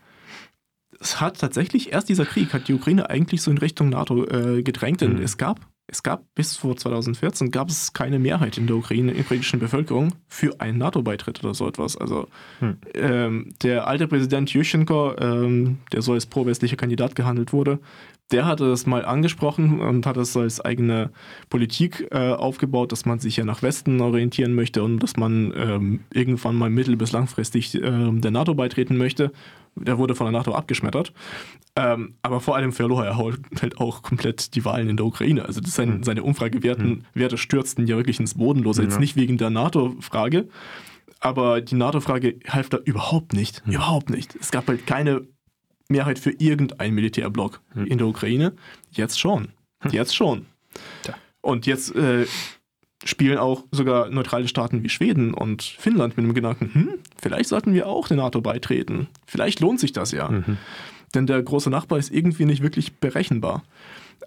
es 1.01 1.21
hat 1.21 1.39
tatsächlich 1.39 1.93
erst 1.93 2.09
dieser 2.09 2.27
Krieg 2.27 2.53
hat 2.53 2.69
die 2.69 2.75
Ukraine 2.75 3.11
eigentlich 3.11 3.43
so 3.43 3.51
in 3.51 3.59
Richtung 3.59 3.89
NATO 3.91 4.25
äh, 4.25 4.63
gedrängt, 4.63 5.01
denn 5.01 5.15
mhm. 5.15 5.23
es 5.23 5.37
gab 5.37 5.61
es 5.91 6.03
gab 6.03 6.23
bis 6.35 6.57
vor 6.57 6.77
2014 6.77 7.51
gab 7.51 7.71
es 7.71 7.95
keine 7.95 8.19
Mehrheit 8.19 8.59
in 8.59 8.67
der 8.67 8.77
Ukraine, 8.77 9.15
ukrainischen 9.15 9.59
Bevölkerung 9.59 10.13
für 10.29 10.61
einen 10.61 10.77
NATO-Beitritt 10.77 11.43
oder 11.43 11.55
so 11.55 11.67
etwas. 11.67 11.97
Also 11.97 12.29
hm. 12.61 12.77
ähm, 12.95 13.55
der 13.63 13.89
alte 13.89 14.07
Präsident 14.07 14.53
Yushchenko, 14.53 15.17
ähm, 15.19 15.79
der 15.93 16.03
so 16.03 16.13
als 16.13 16.27
pro-westlicher 16.27 16.77
Kandidat 16.77 17.15
gehandelt 17.15 17.55
wurde, 17.55 17.81
der 18.31 18.45
hatte 18.45 18.67
es 18.67 18.85
mal 18.85 19.07
angesprochen 19.07 19.81
und 19.81 20.05
hat 20.05 20.19
es 20.19 20.37
als 20.37 20.61
eigene 20.61 21.11
Politik 21.49 22.07
äh, 22.11 22.33
aufgebaut, 22.33 22.93
dass 22.93 23.07
man 23.07 23.19
sich 23.19 23.39
ja 23.39 23.45
nach 23.45 23.63
Westen 23.63 24.03
orientieren 24.03 24.55
möchte 24.55 24.83
und 24.83 25.03
dass 25.03 25.17
man 25.17 25.55
ähm, 25.57 26.01
irgendwann 26.13 26.55
mal 26.55 26.69
mittel- 26.69 26.97
bis 26.97 27.13
langfristig 27.13 27.75
äh, 27.75 27.81
der 27.81 28.31
NATO 28.31 28.55
beitreten 28.55 28.99
möchte. 28.99 29.33
Der 29.85 29.99
wurde 29.99 30.15
von 30.15 30.27
der 30.27 30.33
NATO 30.33 30.53
abgeschmettert. 30.55 31.13
Ähm, 31.77 32.15
aber 32.23 32.41
vor 32.41 32.57
allem 32.57 32.73
verlor 32.73 33.05
er 33.05 33.17
halt 33.17 33.79
auch 33.79 34.03
komplett 34.03 34.55
die 34.55 34.65
Wahlen 34.65 34.89
in 34.89 34.97
der 34.97 35.07
Ukraine. 35.07 35.45
Also 35.45 35.61
sein, 35.65 35.99
mhm. 35.99 36.03
seine 36.03 36.23
Umfragewerte 36.23 36.85
mhm. 36.85 37.05
Werte 37.15 37.39
stürzten 37.39 37.87
ja 37.87 37.97
wirklich 37.97 38.21
ins 38.21 38.35
Bodenlose. 38.35 38.83
Jetzt 38.83 39.01
nicht 39.01 39.17
wegen 39.17 39.39
der 39.39 39.51
NATO-Frage, 39.51 40.49
aber 41.21 41.61
die 41.61 41.77
NATO-Frage 41.77 42.41
half 42.49 42.69
da 42.69 42.79
überhaupt 42.79 43.33
nicht. 43.33 43.67
Mhm. 43.67 43.75
Überhaupt 43.75 44.11
nicht. 44.11 44.37
Es 44.41 44.51
gab 44.51 44.69
halt 44.69 44.87
keine 44.87 45.27
Mehrheit 45.89 46.19
für 46.19 46.31
irgendeinen 46.31 46.95
Militärblock 46.95 47.61
hm. 47.73 47.87
in 47.87 47.99
der 47.99 48.07
Ukraine. 48.07 48.55
Jetzt 48.91 49.19
schon. 49.19 49.49
Hm. 49.81 49.91
Jetzt 49.91 50.15
schon. 50.15 50.47
Ja. 51.07 51.15
Und 51.41 51.67
jetzt 51.67 51.95
äh, 51.95 52.27
spielen 53.09 53.39
auch 53.39 53.65
sogar 53.71 54.11
neutrale 54.11 54.49
Staaten 54.49 54.83
wie 54.83 54.91
Schweden 54.91 55.33
und 55.33 55.63
Finnland 55.63 56.17
mit 56.17 56.27
dem 56.27 56.35
Gedanken, 56.35 56.71
hm, 56.75 56.89
vielleicht 57.21 57.49
sollten 57.49 57.73
wir 57.73 57.87
auch 57.87 58.07
der 58.07 58.19
NATO 58.19 58.43
beitreten. 58.43 59.09
Vielleicht 59.27 59.61
lohnt 59.61 59.81
sich 59.81 59.93
das 59.93 60.13
ja. 60.13 60.29
Mhm. 60.29 60.59
Denn 61.15 61.27
der 61.27 61.43
große 61.43 61.71
Nachbar 61.71 61.99
ist 61.99 62.11
irgendwie 62.11 62.45
nicht 62.45 62.63
wirklich 62.63 62.97
berechenbar. 62.99 63.65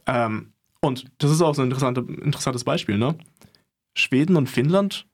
Ähm, 0.07 0.53
und 0.79 1.05
das 1.19 1.29
ist 1.29 1.41
auch 1.43 1.53
so 1.53 1.61
ein 1.61 1.65
interessante, 1.65 2.01
interessantes 2.01 2.63
Beispiel. 2.63 2.97
Ne? 2.97 3.15
Schweden 3.95 4.35
und 4.35 4.50
Finnland 4.50 5.05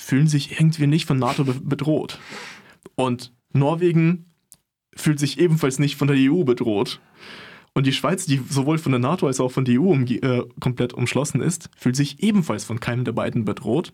fühlen 0.00 0.28
sich 0.28 0.52
irgendwie 0.52 0.86
nicht 0.86 1.06
von 1.06 1.18
NATO 1.18 1.44
bedroht. 1.44 2.20
Und 2.94 3.32
Norwegen 3.52 4.26
fühlt 4.94 5.18
sich 5.18 5.40
ebenfalls 5.40 5.80
nicht 5.80 5.96
von 5.96 6.06
der 6.06 6.16
EU 6.16 6.44
bedroht. 6.44 7.00
Und 7.76 7.86
die 7.86 7.92
Schweiz, 7.92 8.24
die 8.24 8.40
sowohl 8.48 8.78
von 8.78 8.92
der 8.92 9.00
NATO 9.00 9.26
als 9.26 9.40
auch 9.40 9.50
von 9.50 9.64
der 9.64 9.80
EU 9.80 9.94
äh, 9.94 10.42
komplett 10.60 10.92
umschlossen 10.92 11.40
ist, 11.40 11.70
fühlt 11.76 11.96
sich 11.96 12.22
ebenfalls 12.22 12.64
von 12.64 12.78
keinem 12.78 13.04
der 13.04 13.12
beiden 13.12 13.44
bedroht. 13.44 13.92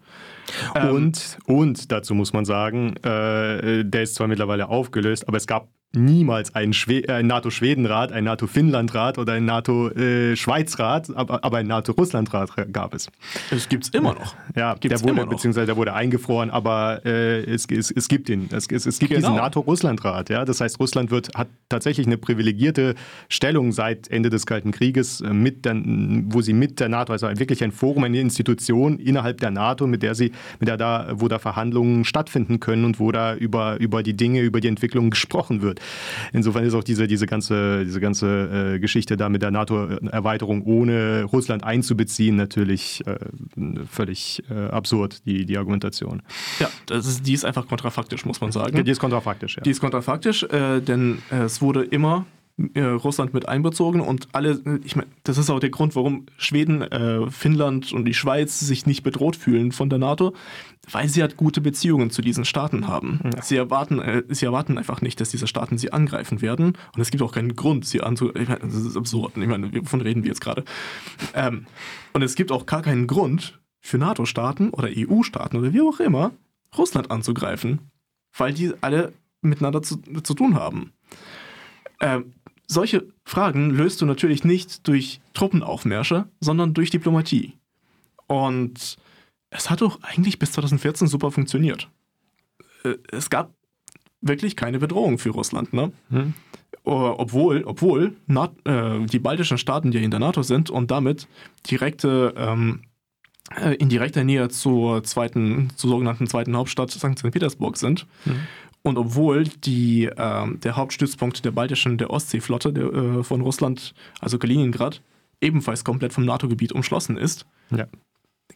Ähm, 0.75 0.91
und, 0.91 1.39
und 1.47 1.91
dazu 1.91 2.15
muss 2.15 2.35
man 2.35 2.45
sagen, 2.45 2.97
äh, 2.97 3.83
der 3.85 4.03
ist 4.03 4.17
zwar 4.17 4.29
mittlerweile 4.29 4.69
aufgelöst, 4.69 5.27
aber 5.27 5.39
es 5.39 5.47
gab 5.47 5.69
niemals 5.93 6.55
einen, 6.55 6.73
äh, 6.89 7.23
NATO-Schweden-Rat, 7.23 8.13
einen 8.13 8.27
NATO-Finnland-Rat 8.27 9.19
oder 9.19 9.33
einen 9.33 9.47
NATO-Schweiz-Rat, 9.47 11.17
aber, 11.17 11.45
aber 11.45 11.59
einen 11.59 11.69
NATO-Russland-Rat 11.69 12.73
gab 12.73 12.95
es. 12.95 13.09
Es 13.51 13.69
gibt 13.69 13.85
es 13.85 13.91
immer 13.91 14.15
noch. 14.15 14.37
Ja, 14.55 14.75
gibt's 14.75 15.03
der 15.03 15.17
wurde, 15.17 15.27
beziehungsweise 15.27 15.67
der 15.67 15.77
wurde 15.77 15.93
eingefroren, 15.93 16.51
aber 16.51 17.05
äh, 17.05 17.41
es, 17.41 17.67
es, 17.67 17.91
es 17.91 18.07
gibt 18.07 18.29
ihn. 18.29 18.49
Es, 18.53 18.69
es, 18.71 18.87
es 18.87 18.99
gibt 19.01 19.11
genau. 19.11 19.29
diesen 19.29 19.35
NATO-Russland-Rat. 19.35 20.31
Ja? 20.31 20.45
Das 20.45 20.61
heißt, 20.61 20.79
Russland 20.79 21.11
wird, 21.11 21.35
hat 21.35 21.49
tatsächlich 21.69 22.07
eine 22.07 22.19
privilegierte 22.19 22.95
Stellung 23.29 23.73
seit 23.73 24.09
Ende 24.09 24.31
des 24.31 24.47
Kalten 24.47 24.71
Krieges, 24.71 25.21
äh, 25.23 25.33
mit 25.33 25.65
der, 25.65 25.75
wo 25.75 26.41
sie 26.41 26.53
mit 26.53 26.79
der 26.79 26.89
NATO, 26.89 27.13
also 27.13 27.27
wirklich 27.27 27.65
ein 27.65 27.73
Forum, 27.73 28.05
eine 28.05 28.21
Institution 28.21 29.01
innerhalb 29.01 29.41
der 29.41 29.51
NATO, 29.51 29.89
mit 29.89 30.05
der 30.05 30.15
sie, 30.15 30.31
mit 30.61 30.69
der 30.69 30.77
da, 30.77 31.09
wo 31.15 31.27
da 31.27 31.41
Verhandlungen 31.41 32.05
stattfinden 32.05 32.61
können 32.61 32.85
und 32.85 33.01
wo 33.01 33.11
da 33.11 33.35
über, 33.35 33.81
über 33.81 34.05
die 34.05 34.17
Dinge, 34.17 34.43
über 34.43 34.61
die 34.61 34.69
Entwicklung 34.69 35.11
gesprochen 35.11 35.63
wird. 35.63 35.80
Insofern 36.33 36.65
ist 36.65 36.75
auch 36.75 36.85
diese, 36.85 37.07
diese 37.07 37.27
ganze, 37.27 37.85
diese 37.85 38.01
ganze 38.01 38.75
äh, 38.75 38.79
Geschichte 38.79 39.17
da 39.17 39.29
mit 39.29 39.43
der 39.43 39.51
NATO-Erweiterung 39.51 40.63
ohne 40.65 41.25
Russland 41.25 41.65
einzubeziehen 41.65 42.37
natürlich 42.37 43.03
äh, 43.07 43.17
völlig 43.91 44.43
äh, 44.51 44.69
absurd, 44.69 45.25
die, 45.27 45.45
die 45.47 45.59
Argumentation. 45.59 46.23
Ja, 46.59 46.69
das 46.87 47.07
ist, 47.07 47.27
die 47.27 47.33
ist 47.33 47.45
einfach 47.45 47.67
kontrafaktisch, 47.67 48.25
muss 48.25 48.41
man 48.41 48.53
sagen. 48.53 48.85
Die 48.85 48.91
ist 48.91 49.01
kontrafaktisch, 49.01 49.57
ja. 49.57 49.63
Die 49.63 49.71
ist 49.71 49.81
kontrafaktisch, 49.81 50.43
äh, 50.45 50.81
denn 50.81 51.19
es 51.31 51.61
wurde 51.61 51.83
immer 51.83 52.27
äh, 52.75 52.83
Russland 52.83 53.35
mit 53.35 53.49
einbezogen 53.49 54.01
und 54.01 54.29
alle, 54.33 54.61
äh, 54.65 54.81
ich 54.85 54.97
meine, 54.97 55.09
das 55.25 55.39
ist 55.39 55.51
auch 55.51 55.61
der 55.61 55.71
Grund, 55.71 55.97
warum 55.97 56.27
Schweden, 56.37 56.83
äh, 56.83 57.31
Finnland 57.31 57.93
und 57.93 58.05
die 58.05 58.15
Schweiz 58.15 58.61
sich 58.61 58.87
nicht 58.87 59.03
bedroht 59.03 59.37
fühlen 59.37 59.73
von 59.73 59.91
der 59.91 59.99
NATO, 59.99 60.35
weil 60.91 61.09
sie 61.09 61.23
halt 61.23 61.37
gute 61.37 61.61
Beziehungen 61.61 62.11
zu 62.11 62.23
diesen 62.23 62.45
Staaten 62.45 62.89
haben. 62.89 63.21
Ja. 63.25 63.43
Sie, 63.43 63.57
erwarten, 63.57 64.01
äh, 64.01 64.23
sie 64.29 64.47
erwarten 64.47 64.79
einfach 64.79 65.01
nicht, 65.01 65.21
dass 65.21 65.31
diese 65.31 65.47
Staaten 65.47 65.79
sie 65.79 65.93
angreifen 65.93 66.43
werden 66.43 66.77
und 66.95 67.01
es 67.01 67.11
gibt 67.11 67.23
auch 67.23 67.33
keinen 67.33 67.57
Grund, 67.57 67.87
sie 67.87 68.01
anzugreifen. 68.01 68.43
Ich 68.43 68.49
meine, 68.49 68.61
das 68.61 68.75
ist 68.75 68.97
absurd. 68.97 69.37
Ich 69.37 69.47
meine, 69.47 69.73
wovon 69.75 70.01
reden 70.01 70.23
wir 70.23 70.29
jetzt 70.29 70.41
gerade? 70.41 70.65
Ähm, 71.35 71.67
und 72.13 72.23
es 72.23 72.35
gibt 72.35 72.53
auch 72.53 72.67
gar 72.67 72.83
keinen 72.83 73.07
Grund 73.07 73.61
für 73.81 73.99
NATO-Staaten 73.99 74.71
oder 74.71 74.89
EU-Staaten 74.95 75.57
oder 75.57 75.73
wie 75.73 75.81
auch 75.81 76.01
immer, 76.01 76.33
Russland 76.77 77.11
anzugreifen, 77.11 77.91
weil 78.37 78.53
die 78.53 78.73
alle 78.81 79.13
miteinander 79.43 79.83
zu, 79.83 79.97
zu 80.23 80.35
tun 80.35 80.55
haben. 80.55 80.93
Ähm, 82.01 82.33
solche 82.71 83.09
Fragen 83.25 83.71
löst 83.71 84.01
du 84.01 84.07
natürlich 84.07 84.45
nicht 84.45 84.87
durch 84.87 85.21
Truppenaufmärsche, 85.35 86.27
sondern 86.39 86.73
durch 86.73 86.91
Diplomatie. 86.91 87.55
Und 88.29 88.97
es 89.51 89.71
hat 89.71 89.81
doch 89.81 90.01
eigentlich 90.03 90.39
bis 90.39 90.53
2014 90.53 91.09
super 91.09 91.33
funktioniert. 91.33 91.89
Äh, 92.85 92.95
es 93.11 93.29
gab 93.29 93.53
wirklich 94.21 94.55
keine 94.55 94.79
Bedrohung 94.79 95.19
für 95.19 95.31
Russland, 95.31 95.73
ne? 95.73 95.93
Hm. 96.11 96.35
Obwohl, 96.85 97.65
obwohl 97.65 98.17
Na 98.27 98.51
äh, 98.65 99.05
die 99.05 99.19
baltischen 99.19 99.59
Staaten, 99.59 99.91
die 99.91 100.03
in 100.03 100.11
der 100.11 100.21
NATO 100.21 100.43
sind 100.43 100.71
und 100.71 100.91
damit 100.91 101.29
direkte, 101.69 102.35
ähm, 102.37 102.83
äh, 103.55 103.75
in 103.75 103.89
direkter 103.89 104.25
Nähe 104.25 104.49
zur 104.49 105.03
zweiten, 105.03 105.71
zur 105.77 105.91
sogenannten 105.91 106.27
zweiten 106.27 106.57
Hauptstadt 106.57 106.91
St. 106.91 107.31
Petersburg 107.33 107.77
sind, 107.77 108.07
hm. 108.25 108.41
Und 108.83 108.97
obwohl 108.97 109.45
die, 109.45 110.07
äh, 110.07 110.57
der 110.57 110.77
Hauptstützpunkt 110.77 111.45
der 111.45 111.51
baltischen, 111.51 111.99
der 111.99 112.11
Ostseeflotte 112.11 112.73
der, 112.73 112.93
äh, 112.93 113.23
von 113.25 113.43
Russland, 113.43 113.95
also 114.21 114.39
Kaliningrad, 114.39 115.03
ebenfalls 115.41 115.85
komplett 115.85 116.13
vom 116.13 116.25
NATO-Gebiet 116.25 116.73
umschlossen 116.73 117.17
ist, 117.17 117.47
ja. 117.71 117.87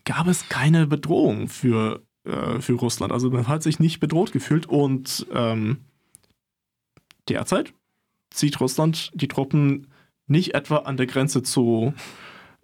gab 0.05 0.27
es 0.27 0.49
keine 0.49 0.87
Bedrohung 0.87 1.49
für, 1.49 2.03
äh, 2.25 2.61
für 2.61 2.75
Russland. 2.75 3.13
Also 3.13 3.31
man 3.31 3.49
hat 3.49 3.63
sich 3.63 3.81
nicht 3.81 4.01
bedroht 4.01 4.33
gefühlt 4.33 4.67
und 4.67 5.27
ähm, 5.33 5.79
derzeit 7.29 7.75
zieht 8.31 8.61
Russland 8.61 9.11
die 9.15 9.29
Truppen 9.29 9.89
nicht 10.27 10.55
etwa 10.55 10.79
an 10.79 10.97
der 10.97 11.07
Grenze 11.07 11.43
zu, 11.43 11.93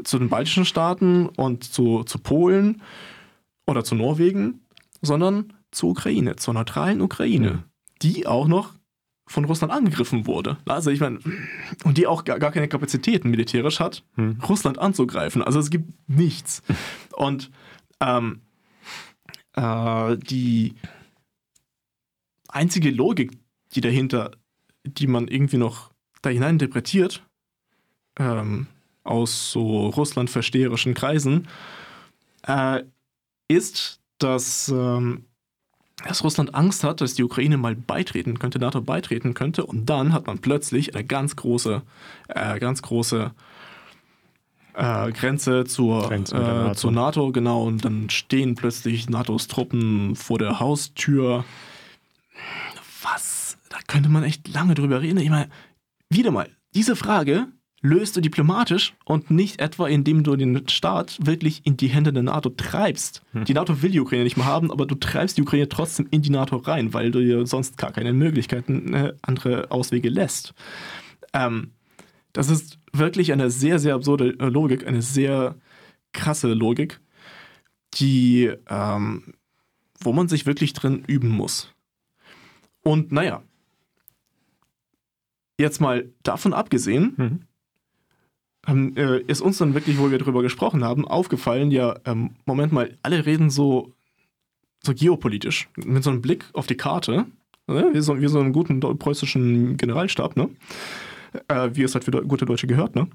zu 0.02 0.18
den 0.18 0.30
baltischen 0.30 0.64
Staaten 0.64 1.26
und 1.26 1.64
zu, 1.64 2.04
zu 2.04 2.18
Polen 2.18 2.82
oder 3.66 3.84
zu 3.84 3.94
Norwegen, 3.94 4.60
sondern 5.02 5.52
zur 5.70 5.90
Ukraine, 5.90 6.36
zur 6.36 6.54
neutralen 6.54 7.00
Ukraine, 7.00 7.50
mhm. 7.50 7.62
die 8.02 8.26
auch 8.26 8.48
noch 8.48 8.74
von 9.30 9.44
Russland 9.44 9.72
angegriffen 9.72 10.26
wurde. 10.26 10.56
Also 10.66 10.90
ich 10.90 10.98
meine, 10.98 11.20
und 11.84 11.96
die 11.96 12.08
auch 12.08 12.24
gar, 12.24 12.40
gar 12.40 12.50
keine 12.50 12.66
Kapazitäten 12.66 13.30
militärisch 13.30 13.78
hat, 13.78 14.02
mhm. 14.16 14.38
Russland 14.48 14.78
anzugreifen. 14.78 15.42
Also 15.42 15.60
es 15.60 15.70
gibt 15.70 15.92
nichts. 16.08 16.62
Und 17.12 17.50
ähm, 18.00 18.40
äh, 19.54 20.16
die 20.16 20.74
einzige 22.48 22.90
Logik, 22.90 23.38
die 23.74 23.80
dahinter, 23.80 24.32
die 24.84 25.06
man 25.06 25.28
irgendwie 25.28 25.58
noch 25.58 25.92
da 26.22 26.30
hinein 26.30 26.54
interpretiert, 26.54 27.24
ähm, 28.18 28.66
aus 29.04 29.52
so 29.52 29.86
russlandversteherischen 29.88 30.94
Kreisen, 30.94 31.46
äh, 32.46 32.82
ist, 33.46 34.00
dass 34.18 34.68
ähm, 34.68 35.26
dass 36.06 36.24
Russland 36.24 36.54
Angst 36.54 36.84
hat, 36.84 37.00
dass 37.00 37.14
die 37.14 37.24
Ukraine 37.24 37.56
mal 37.56 37.74
beitreten 37.74 38.38
könnte, 38.38 38.58
NATO 38.58 38.80
beitreten 38.80 39.34
könnte. 39.34 39.66
Und 39.66 39.86
dann 39.86 40.12
hat 40.12 40.26
man 40.26 40.38
plötzlich 40.38 40.94
eine 40.94 41.04
ganz 41.04 41.36
große, 41.36 41.82
äh, 42.28 42.58
ganz 42.58 42.82
große 42.82 43.32
äh, 44.74 45.12
Grenze 45.12 45.64
zur, 45.64 46.08
Grenze 46.08 46.36
äh, 46.36 46.40
NATO. 46.40 46.74
zur 46.74 46.92
NATO, 46.92 47.32
genau. 47.32 47.64
Und 47.64 47.84
dann 47.84 48.10
stehen 48.10 48.54
plötzlich 48.54 49.08
NATOs 49.10 49.48
Truppen 49.48 50.16
vor 50.16 50.38
der 50.38 50.60
Haustür. 50.60 51.44
Was? 53.02 53.58
Da 53.68 53.78
könnte 53.86 54.08
man 54.08 54.24
echt 54.24 54.48
lange 54.48 54.74
drüber 54.74 55.02
reden. 55.02 55.18
Ich 55.18 55.30
meine, 55.30 55.50
wieder 56.08 56.30
mal, 56.30 56.48
diese 56.74 56.96
Frage 56.96 57.48
löst 57.82 58.16
du 58.16 58.20
diplomatisch 58.20 58.94
und 59.04 59.30
nicht 59.30 59.60
etwa, 59.60 59.88
indem 59.88 60.22
du 60.22 60.36
den 60.36 60.68
Staat 60.68 61.18
wirklich 61.24 61.62
in 61.64 61.76
die 61.76 61.88
Hände 61.88 62.12
der 62.12 62.22
NATO 62.22 62.50
treibst. 62.50 63.22
Hm. 63.32 63.44
Die 63.44 63.54
NATO 63.54 63.82
will 63.82 63.90
die 63.90 64.00
Ukraine 64.00 64.24
nicht 64.24 64.36
mehr 64.36 64.46
haben, 64.46 64.70
aber 64.70 64.86
du 64.86 64.94
treibst 64.94 65.38
die 65.38 65.42
Ukraine 65.42 65.68
trotzdem 65.68 66.06
in 66.10 66.20
die 66.20 66.30
NATO 66.30 66.56
rein, 66.56 66.92
weil 66.92 67.10
du 67.10 67.20
dir 67.20 67.46
sonst 67.46 67.78
gar 67.78 67.92
keine 67.92 68.12
Möglichkeiten, 68.12 68.92
äh, 68.92 69.14
andere 69.22 69.70
Auswege 69.70 70.10
lässt. 70.10 70.54
Ähm, 71.32 71.72
das 72.32 72.50
ist 72.50 72.78
wirklich 72.92 73.32
eine 73.32 73.50
sehr, 73.50 73.78
sehr 73.78 73.94
absurde 73.94 74.36
äh, 74.38 74.48
Logik, 74.48 74.86
eine 74.86 75.02
sehr 75.02 75.56
krasse 76.12 76.52
Logik, 76.52 77.00
die, 77.94 78.52
ähm, 78.68 79.34
wo 80.00 80.12
man 80.12 80.28
sich 80.28 80.44
wirklich 80.44 80.74
drin 80.74 81.02
üben 81.06 81.30
muss. 81.30 81.72
Und 82.82 83.10
naja, 83.10 83.42
jetzt 85.58 85.80
mal 85.80 86.10
davon 86.22 86.52
abgesehen, 86.52 87.14
mhm 87.16 87.40
haben, 88.66 88.96
äh, 88.96 89.20
ist 89.20 89.40
uns 89.40 89.58
dann 89.58 89.74
wirklich, 89.74 89.98
wo 89.98 90.10
wir 90.10 90.18
darüber 90.18 90.42
gesprochen 90.42 90.84
haben, 90.84 91.06
aufgefallen, 91.06 91.70
ja, 91.70 91.96
ähm, 92.04 92.30
Moment 92.44 92.72
mal, 92.72 92.96
alle 93.02 93.24
reden 93.26 93.50
so, 93.50 93.92
so 94.82 94.94
geopolitisch, 94.94 95.68
mit 95.76 96.04
so 96.04 96.10
einem 96.10 96.22
Blick 96.22 96.44
auf 96.52 96.66
die 96.66 96.76
Karte, 96.76 97.26
ne? 97.66 97.90
wie, 97.92 98.00
so, 98.00 98.20
wie 98.20 98.28
so 98.28 98.40
einen 98.40 98.52
guten 98.52 98.80
preußischen 98.80 99.76
Generalstab, 99.76 100.36
ne? 100.36 100.50
äh, 101.48 101.70
wie 101.72 101.82
es 101.82 101.94
halt 101.94 102.04
für 102.04 102.10
gute 102.10 102.46
Deutsche 102.46 102.66
gehört, 102.66 102.94
ne? 102.94 103.08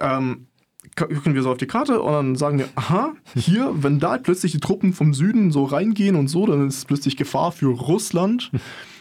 Ähm, 0.00 0.46
gucken 0.94 1.34
wir 1.34 1.42
so 1.42 1.50
auf 1.50 1.58
die 1.58 1.66
Karte 1.66 2.00
und 2.00 2.12
dann 2.12 2.36
sagen 2.36 2.58
wir, 2.58 2.68
aha, 2.76 3.14
hier, 3.34 3.72
wenn 3.74 3.98
da 3.98 4.18
plötzlich 4.18 4.52
die 4.52 4.60
Truppen 4.60 4.92
vom 4.92 5.14
Süden 5.14 5.50
so 5.50 5.64
reingehen 5.64 6.16
und 6.16 6.28
so, 6.28 6.46
dann 6.46 6.68
ist 6.68 6.86
plötzlich 6.86 7.16
Gefahr 7.16 7.52
für 7.52 7.66
Russland, 7.66 8.50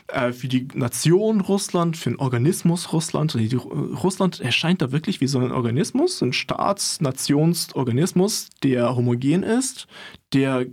äh, 0.07 0.31
für 0.31 0.47
die 0.47 0.67
Nation 0.73 1.41
Russland, 1.41 1.97
für 1.97 2.11
den 2.11 2.19
Organismus 2.19 2.93
Russland. 2.93 3.35
Russland 3.35 4.39
erscheint 4.39 4.81
da 4.81 4.91
wirklich 4.91 5.21
wie 5.21 5.27
so 5.27 5.37
ein 5.39 5.51
Organismus, 5.51 6.21
ein 6.21 6.33
Staats-Nationsorganismus, 6.33 8.49
der 8.63 8.95
homogen 8.95 9.43
ist, 9.43 9.85
der 10.33 10.65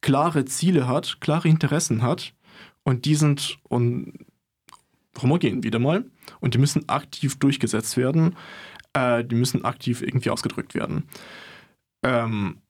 klare 0.00 0.44
Ziele 0.44 0.86
hat, 0.86 1.20
klare 1.20 1.48
Interessen 1.48 2.02
hat 2.02 2.34
und 2.84 3.04
die 3.04 3.14
sind 3.14 3.58
un 3.68 4.12
homogen 5.20 5.64
wieder 5.64 5.80
mal 5.80 6.04
und 6.38 6.54
die 6.54 6.58
müssen 6.58 6.88
aktiv 6.88 7.40
durchgesetzt 7.40 7.96
werden 7.96 8.36
äh, 8.92 9.24
die 9.24 9.34
müssen 9.34 9.64
aktiv 9.64 10.02
irgendwie 10.02 10.30
ausgedrückt 10.30 10.74
werden. 10.74 11.08
Ähm, 12.02 12.62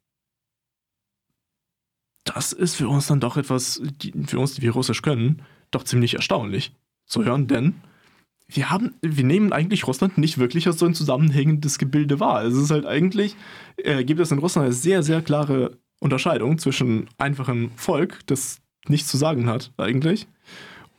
das 2.24 2.52
ist 2.52 2.76
für 2.76 2.88
uns 2.88 3.06
dann 3.06 3.20
doch 3.20 3.36
etwas, 3.36 3.80
die, 3.82 4.12
für 4.26 4.38
uns, 4.38 4.54
die 4.54 4.62
wir 4.62 4.72
Russisch 4.72 5.02
können, 5.02 5.42
doch 5.70 5.84
ziemlich 5.84 6.14
erstaunlich 6.14 6.72
zu 7.06 7.24
hören, 7.24 7.46
denn 7.46 7.74
wir 8.48 8.70
haben, 8.70 8.94
wir 9.02 9.24
nehmen 9.24 9.52
eigentlich 9.52 9.86
Russland 9.86 10.16
nicht 10.16 10.38
wirklich 10.38 10.66
als 10.66 10.78
so 10.78 10.86
ein 10.86 10.94
zusammenhängendes 10.94 11.78
Gebilde 11.78 12.18
wahr. 12.18 12.44
Es 12.44 12.54
ist 12.54 12.70
halt 12.70 12.86
eigentlich, 12.86 13.36
äh, 13.76 14.04
gibt 14.04 14.20
es 14.20 14.30
in 14.30 14.38
Russland 14.38 14.66
eine 14.66 14.74
sehr, 14.74 15.02
sehr 15.02 15.20
klare 15.20 15.78
Unterscheidung 16.00 16.58
zwischen 16.58 17.08
einfachem 17.18 17.70
Volk, 17.76 18.20
das 18.26 18.60
nichts 18.86 19.08
zu 19.08 19.18
sagen 19.18 19.48
hat 19.48 19.72
eigentlich, 19.76 20.26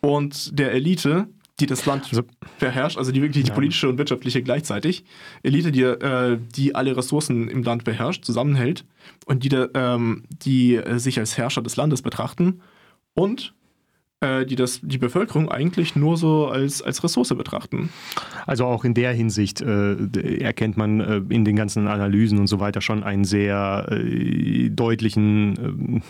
und 0.01 0.57
der 0.57 0.73
Elite, 0.73 1.27
die 1.59 1.65
das 1.65 1.85
Land 1.85 2.05
also, 2.09 2.23
beherrscht, 2.59 2.97
also 2.97 3.11
die 3.11 3.21
wirklich 3.21 3.43
die 3.43 3.51
politische 3.51 3.89
und 3.89 3.97
wirtschaftliche 3.97 4.41
gleichzeitig. 4.41 5.03
Elite, 5.43 5.71
die, 5.71 5.81
äh, 5.81 6.39
die 6.55 6.75
alle 6.75 6.95
Ressourcen 6.95 7.49
im 7.49 7.63
Land 7.63 7.83
beherrscht, 7.83 8.23
zusammenhält 8.23 8.85
und 9.25 9.43
die, 9.43 9.49
ähm, 9.73 10.23
die 10.29 10.75
äh, 10.75 10.99
sich 10.99 11.19
als 11.19 11.38
Herrscher 11.38 11.61
des 11.61 11.75
Landes 11.75 12.01
betrachten 12.01 12.61
und 13.13 13.53
die 14.21 14.55
das, 14.57 14.81
die 14.83 14.97
Bevölkerung 14.97 15.49
eigentlich 15.49 15.95
nur 15.95 16.17
so 16.17 16.47
als, 16.47 16.81
als 16.81 17.01
Ressource 17.05 17.29
betrachten. 17.29 17.89
Also 18.45 18.65
auch 18.65 18.83
in 18.83 18.93
der 18.93 19.13
Hinsicht 19.13 19.61
äh, 19.61 19.95
erkennt 20.39 20.75
man 20.75 20.99
äh, 20.99 21.21
in 21.29 21.45
den 21.45 21.55
ganzen 21.55 21.88
Analysen 21.88 22.38
und 22.38 22.47
so 22.47 22.59
weiter 22.59 22.81
schon 22.81 23.03
einen 23.03 23.23
sehr 23.23 23.88
äh, 23.89 24.69
deutlichen 24.69 25.57
ähm, 25.57 26.01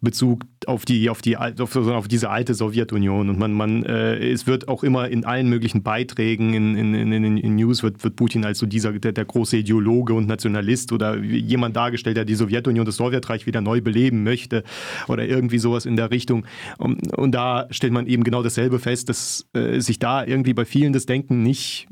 Bezug 0.00 0.42
auf 0.68 0.84
die, 0.84 1.10
auf 1.10 1.22
die, 1.22 1.36
auf, 1.36 1.76
auf 1.76 2.08
diese 2.08 2.30
alte 2.30 2.54
Sowjetunion. 2.54 3.28
Und 3.28 3.38
man, 3.38 3.52
man, 3.52 3.82
äh, 3.84 4.16
es 4.30 4.46
wird 4.46 4.68
auch 4.68 4.82
immer 4.82 5.08
in 5.08 5.24
allen 5.24 5.48
möglichen 5.48 5.82
Beiträgen 5.82 6.54
in, 6.54 6.76
in, 6.76 7.12
in, 7.12 7.36
in 7.36 7.56
News 7.56 7.82
wird, 7.82 8.02
wird 8.04 8.16
Putin 8.16 8.44
als 8.44 8.58
so 8.58 8.66
dieser, 8.66 8.92
der, 8.92 9.12
der, 9.12 9.24
große 9.24 9.56
Ideologe 9.58 10.14
und 10.14 10.26
Nationalist 10.26 10.92
oder 10.92 11.16
jemand 11.18 11.76
dargestellt, 11.76 12.16
der 12.16 12.24
die 12.24 12.34
Sowjetunion, 12.34 12.84
das 12.84 12.96
Sowjetreich 12.96 13.46
wieder 13.46 13.60
neu 13.60 13.80
beleben 13.80 14.22
möchte 14.22 14.64
oder 15.08 15.26
irgendwie 15.26 15.58
sowas 15.58 15.86
in 15.86 15.96
der 15.96 16.10
Richtung. 16.10 16.46
Und, 16.78 17.16
und 17.16 17.32
da 17.32 17.66
stellt 17.70 17.92
man 17.92 18.06
eben 18.06 18.24
genau 18.24 18.42
dasselbe 18.42 18.78
fest, 18.78 19.08
dass 19.08 19.46
äh, 19.54 19.80
sich 19.80 19.98
da 19.98 20.24
irgendwie 20.24 20.54
bei 20.54 20.64
vielen 20.64 20.92
das 20.92 21.06
Denken 21.06 21.42
nicht 21.42 21.88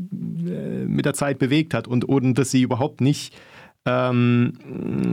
äh, 0.46 0.84
mit 0.84 1.04
der 1.04 1.14
Zeit 1.14 1.38
bewegt 1.38 1.74
hat 1.74 1.88
und, 1.88 2.04
und 2.04 2.34
dass 2.34 2.50
sie 2.50 2.62
überhaupt 2.62 3.00
nicht 3.00 3.34
ähm, 3.84 4.52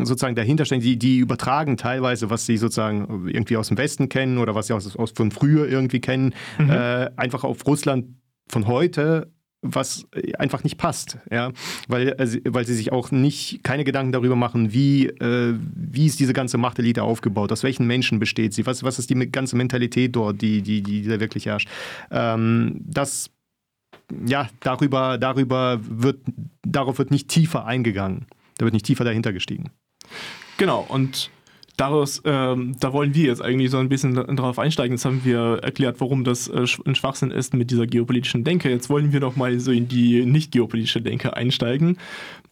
sozusagen 0.04 0.36
dahinter 0.36 0.66
stehen, 0.66 0.82
die, 0.82 0.98
die 0.98 1.18
übertragen 1.18 1.78
teilweise, 1.78 2.30
was 2.30 2.46
sie 2.46 2.58
sozusagen 2.58 3.28
irgendwie 3.28 3.58
aus 3.58 3.70
dem 3.70 3.78
Westen 3.78 4.10
kennen 4.10 4.38
oder 4.38 4.56
was 4.56 4.68
sie 4.68 4.74
aus, 4.74 4.96
aus 4.96 5.12
von 5.12 5.32
früher 5.32 5.68
irgendwie 5.68 6.02
kennen, 6.02 6.34
mhm. 6.58 6.70
äh, 6.70 7.10
einfach 7.16 7.44
auf 7.44 7.66
Russland 7.66 8.06
von 8.48 8.68
heute 8.68 9.32
was 9.62 10.08
einfach 10.38 10.64
nicht 10.64 10.78
passt, 10.78 11.18
ja, 11.30 11.52
weil, 11.88 12.10
äh, 12.10 12.42
weil 12.46 12.66
sie 12.66 12.76
sich 12.76 12.92
auch 12.92 13.12
nicht 13.12 13.62
keine 13.64 13.84
Gedanken 13.84 14.12
darüber 14.12 14.36
machen, 14.36 14.72
wie, 14.72 15.08
äh, 15.08 15.56
wie 15.76 16.06
ist 16.06 16.20
diese 16.20 16.34
ganze 16.34 16.58
Machtelite 16.58 17.04
aufgebaut, 17.04 17.52
aus 17.52 17.64
welchen 17.64 17.86
Menschen 17.86 18.20
besteht 18.20 18.54
sie, 18.54 18.66
was, 18.66 18.84
was 18.84 19.00
ist 19.00 19.10
die 19.10 19.16
ganze 19.32 19.58
Mentalität 19.58 20.16
dort, 20.16 20.42
die, 20.42 20.62
die, 20.62 20.82
die 20.82 21.04
da 21.04 21.20
wirklich 21.20 21.46
herrscht. 21.46 21.68
Ähm, 22.10 22.80
das 22.86 23.32
ja, 24.26 24.50
darüber, 24.62 25.18
darüber 25.18 25.80
wird, 25.82 26.22
darauf 26.66 26.98
wird 26.98 27.12
nicht 27.12 27.28
tiefer 27.28 27.66
eingegangen. 27.66 28.26
Da 28.60 28.66
wird 28.66 28.74
nicht 28.74 28.86
tiefer 28.86 29.06
dahinter 29.06 29.34
gestiegen. 29.34 29.72
Genau, 30.58 30.86
und 30.88 31.32
daraus, 31.78 32.22
ähm, 32.26 32.76
da 32.80 32.92
wollen 32.92 33.16
wir 33.16 33.28
jetzt 33.28 33.42
eigentlich 33.42 33.72
so 33.72 33.78
ein 33.78 33.88
bisschen 33.88 34.14
darauf 34.14 34.60
einsteigen. 34.60 34.98
Jetzt 34.98 35.06
haben 35.06 35.24
wir 35.24 35.60
erklärt, 35.64 36.02
warum 36.02 36.26
das 36.26 36.50
äh, 36.50 36.66
ein 36.86 36.96
Schwachsinn 36.96 37.32
ist 37.32 37.54
mit 37.54 37.72
dieser 37.72 37.88
geopolitischen 37.88 38.44
Denke. 38.44 38.70
Jetzt 38.70 38.90
wollen 38.90 39.14
wir 39.14 39.22
noch 39.22 39.38
mal 39.38 39.58
so 39.60 39.72
in 39.72 39.88
die 39.88 40.26
nicht 40.26 40.52
geopolitische 40.52 41.02
Denke 41.02 41.36
einsteigen. 41.38 41.98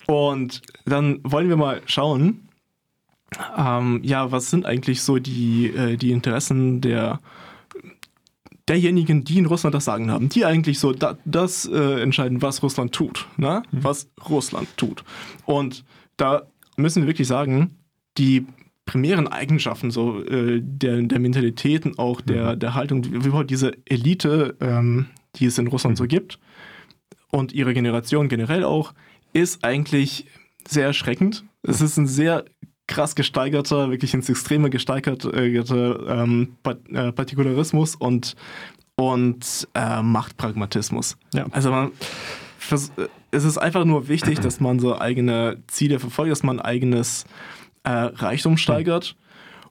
Und 0.08 0.62
dann 0.86 1.20
wollen 1.24 1.50
wir 1.50 1.58
mal 1.58 1.82
schauen, 1.86 2.48
ähm, 3.58 4.00
ja, 4.04 4.32
was 4.32 4.50
sind 4.50 4.66
eigentlich 4.66 5.02
so 5.02 5.20
die, 5.20 5.68
äh, 5.76 5.98
die 5.98 6.12
Interessen 6.12 6.80
der 6.80 7.20
derjenigen, 8.68 9.24
die 9.24 9.38
in 9.38 9.46
Russland 9.46 9.74
das 9.74 9.86
Sagen 9.86 10.12
haben, 10.12 10.30
die 10.30 10.46
eigentlich 10.46 10.80
so 10.80 10.94
da, 10.94 11.18
das 11.26 11.66
äh, 11.66 12.02
entscheiden, 12.02 12.42
was 12.42 12.62
Russland 12.64 12.94
tut, 12.94 13.28
ne? 13.38 13.64
Mhm. 13.72 13.84
was 13.84 14.10
Russland 14.30 14.68
tut. 14.78 15.04
Und 15.46 15.86
da 16.18 16.48
müssen 16.76 17.04
wir 17.04 17.08
wirklich 17.08 17.28
sagen, 17.28 17.78
die 18.18 18.46
primären 18.86 19.28
Eigenschaften 19.28 19.92
so 19.92 20.24
äh, 20.24 20.62
der, 20.62 21.02
der 21.02 21.20
Mentalitäten, 21.20 21.98
auch 21.98 22.22
der, 22.22 22.56
mhm. 22.56 22.60
der 22.60 22.74
Haltung, 22.74 23.04
wie 23.06 23.28
überhaupt 23.28 23.50
diese 23.50 23.74
Elite, 23.86 24.56
ähm, 24.60 25.08
die 25.36 25.46
es 25.46 25.58
in 25.58 25.68
Russland 25.68 25.96
mhm. 25.96 26.04
so 26.04 26.08
gibt 26.08 26.40
und 27.32 27.54
ihre 27.54 27.74
Generation 27.74 28.30
generell 28.30 28.64
auch, 28.64 28.94
ist 29.34 29.64
eigentlich 29.64 30.26
sehr 30.68 30.86
erschreckend. 30.86 31.46
Es 31.64 31.82
ist 31.82 31.98
ein 31.98 32.08
sehr 32.08 32.46
krass 32.88 33.16
gesteigerter, 33.16 33.92
wirklich 33.92 34.14
ins 34.14 34.30
Extreme 34.30 34.70
gesteigerte 34.70 36.06
ähm, 36.08 36.56
äh, 36.66 37.12
Partikularismus 37.12 37.96
und, 37.96 38.36
und 38.96 39.68
äh, 39.74 40.02
Machtpragmatismus. 40.02 41.18
Ja. 41.34 41.46
Also 41.52 41.72
man, 41.72 41.92
es 43.32 43.44
ist 43.44 43.58
einfach 43.58 43.86
nur 43.86 44.08
wichtig, 44.08 44.40
dass 44.40 44.60
man 44.60 44.80
so 44.80 44.98
eigene 44.98 45.62
Ziele 45.68 46.00
verfolgt, 46.00 46.32
dass 46.32 46.44
man 46.44 46.60
eigenes 46.60 47.26
äh, 47.84 47.90
Reichtum 47.90 48.58
steigert 48.58 49.16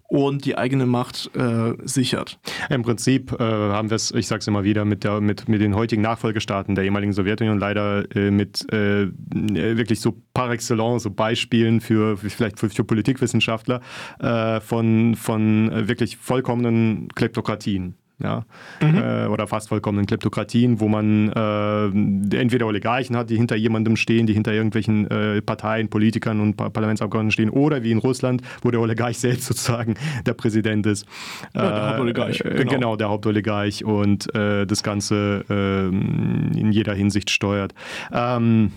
und 0.09 0.45
die 0.45 0.57
eigene 0.57 0.87
Macht 0.87 1.31
äh, 1.35 1.73
sichert. 1.85 2.38
Im 2.71 2.83
Prinzip 2.83 3.33
äh, 3.33 3.42
haben 3.42 3.90
wir 3.90 3.97
es, 3.97 4.11
ich 4.12 4.27
sage 4.27 4.40
es 4.40 4.47
immer 4.47 4.64
wieder, 4.64 4.85
mit, 4.85 5.05
der, 5.05 5.21
mit, 5.21 5.49
mit 5.49 5.61
den 5.61 5.75
heutigen 5.75 6.03
Nachfolgestaaten 6.03 6.75
der 6.75 6.85
ehemaligen 6.85 7.12
Sowjetunion 7.12 7.59
leider 7.59 8.05
äh, 8.14 8.31
mit 8.31 8.73
äh, 8.73 9.09
wirklich 9.33 10.01
so 10.01 10.16
par 10.35 10.51
excellence, 10.51 11.03
so 11.03 11.11
Beispielen 11.11 11.81
für 11.81 12.16
vielleicht 12.16 12.59
für, 12.59 12.71
für 12.71 12.85
Politikwissenschaftler 12.85 13.81
äh, 14.21 14.61
von, 14.61 15.14
von 15.14 15.73
äh, 15.73 15.88
wirklich 15.88 16.16
vollkommenen 16.16 17.09
Kleptokratien 17.14 17.97
ja, 18.18 18.46
mhm. 18.81 18.96
äh, 18.96 19.26
oder 19.26 19.46
fast 19.46 19.68
vollkommenen 19.68 20.07
Kleptokratien, 20.07 20.81
wo 20.81 20.88
man 20.88 21.31
äh, 21.33 22.37
entweder 22.37 22.66
Oligarchen 22.66 23.14
hat, 23.16 23.29
die 23.29 23.37
hinter 23.37 23.57
jemandem 23.57 23.96
stehen, 23.96 24.26
die 24.26 24.33
hinter 24.33 24.52
irgendwelchen 24.52 25.11
äh, 25.11 25.42
Parteien, 25.42 25.88
Politikern 25.88 26.40
und 26.40 26.57
Parlamentsabgeordneten 26.57 27.33
stehen, 27.33 27.50
oder 27.50 27.83
wie 27.83 27.90
in 27.90 27.98
Russland, 27.98 28.42
wo 28.62 28.70
der 28.70 28.81
Oligarch 28.81 29.18
selbst 29.18 29.46
sozusagen 29.46 29.94
der 30.24 30.33
Präsident 30.33 30.87
ist. 30.87 31.07
Ja, 31.55 31.62
der 31.62 31.88
Hauptoligarch. 31.90 32.40
Äh, 32.40 32.55
genau. 32.55 32.72
genau. 32.72 32.96
der 32.96 33.09
Hauptoligarch 33.11 33.85
und 33.85 34.35
äh, 34.35 34.66
das 34.66 34.83
Ganze 34.83 35.44
ähm, 35.50 36.52
in 36.57 36.72
jeder 36.72 36.94
Hinsicht 36.94 37.31
steuert. 37.31 37.74
Ähm, 38.12 38.72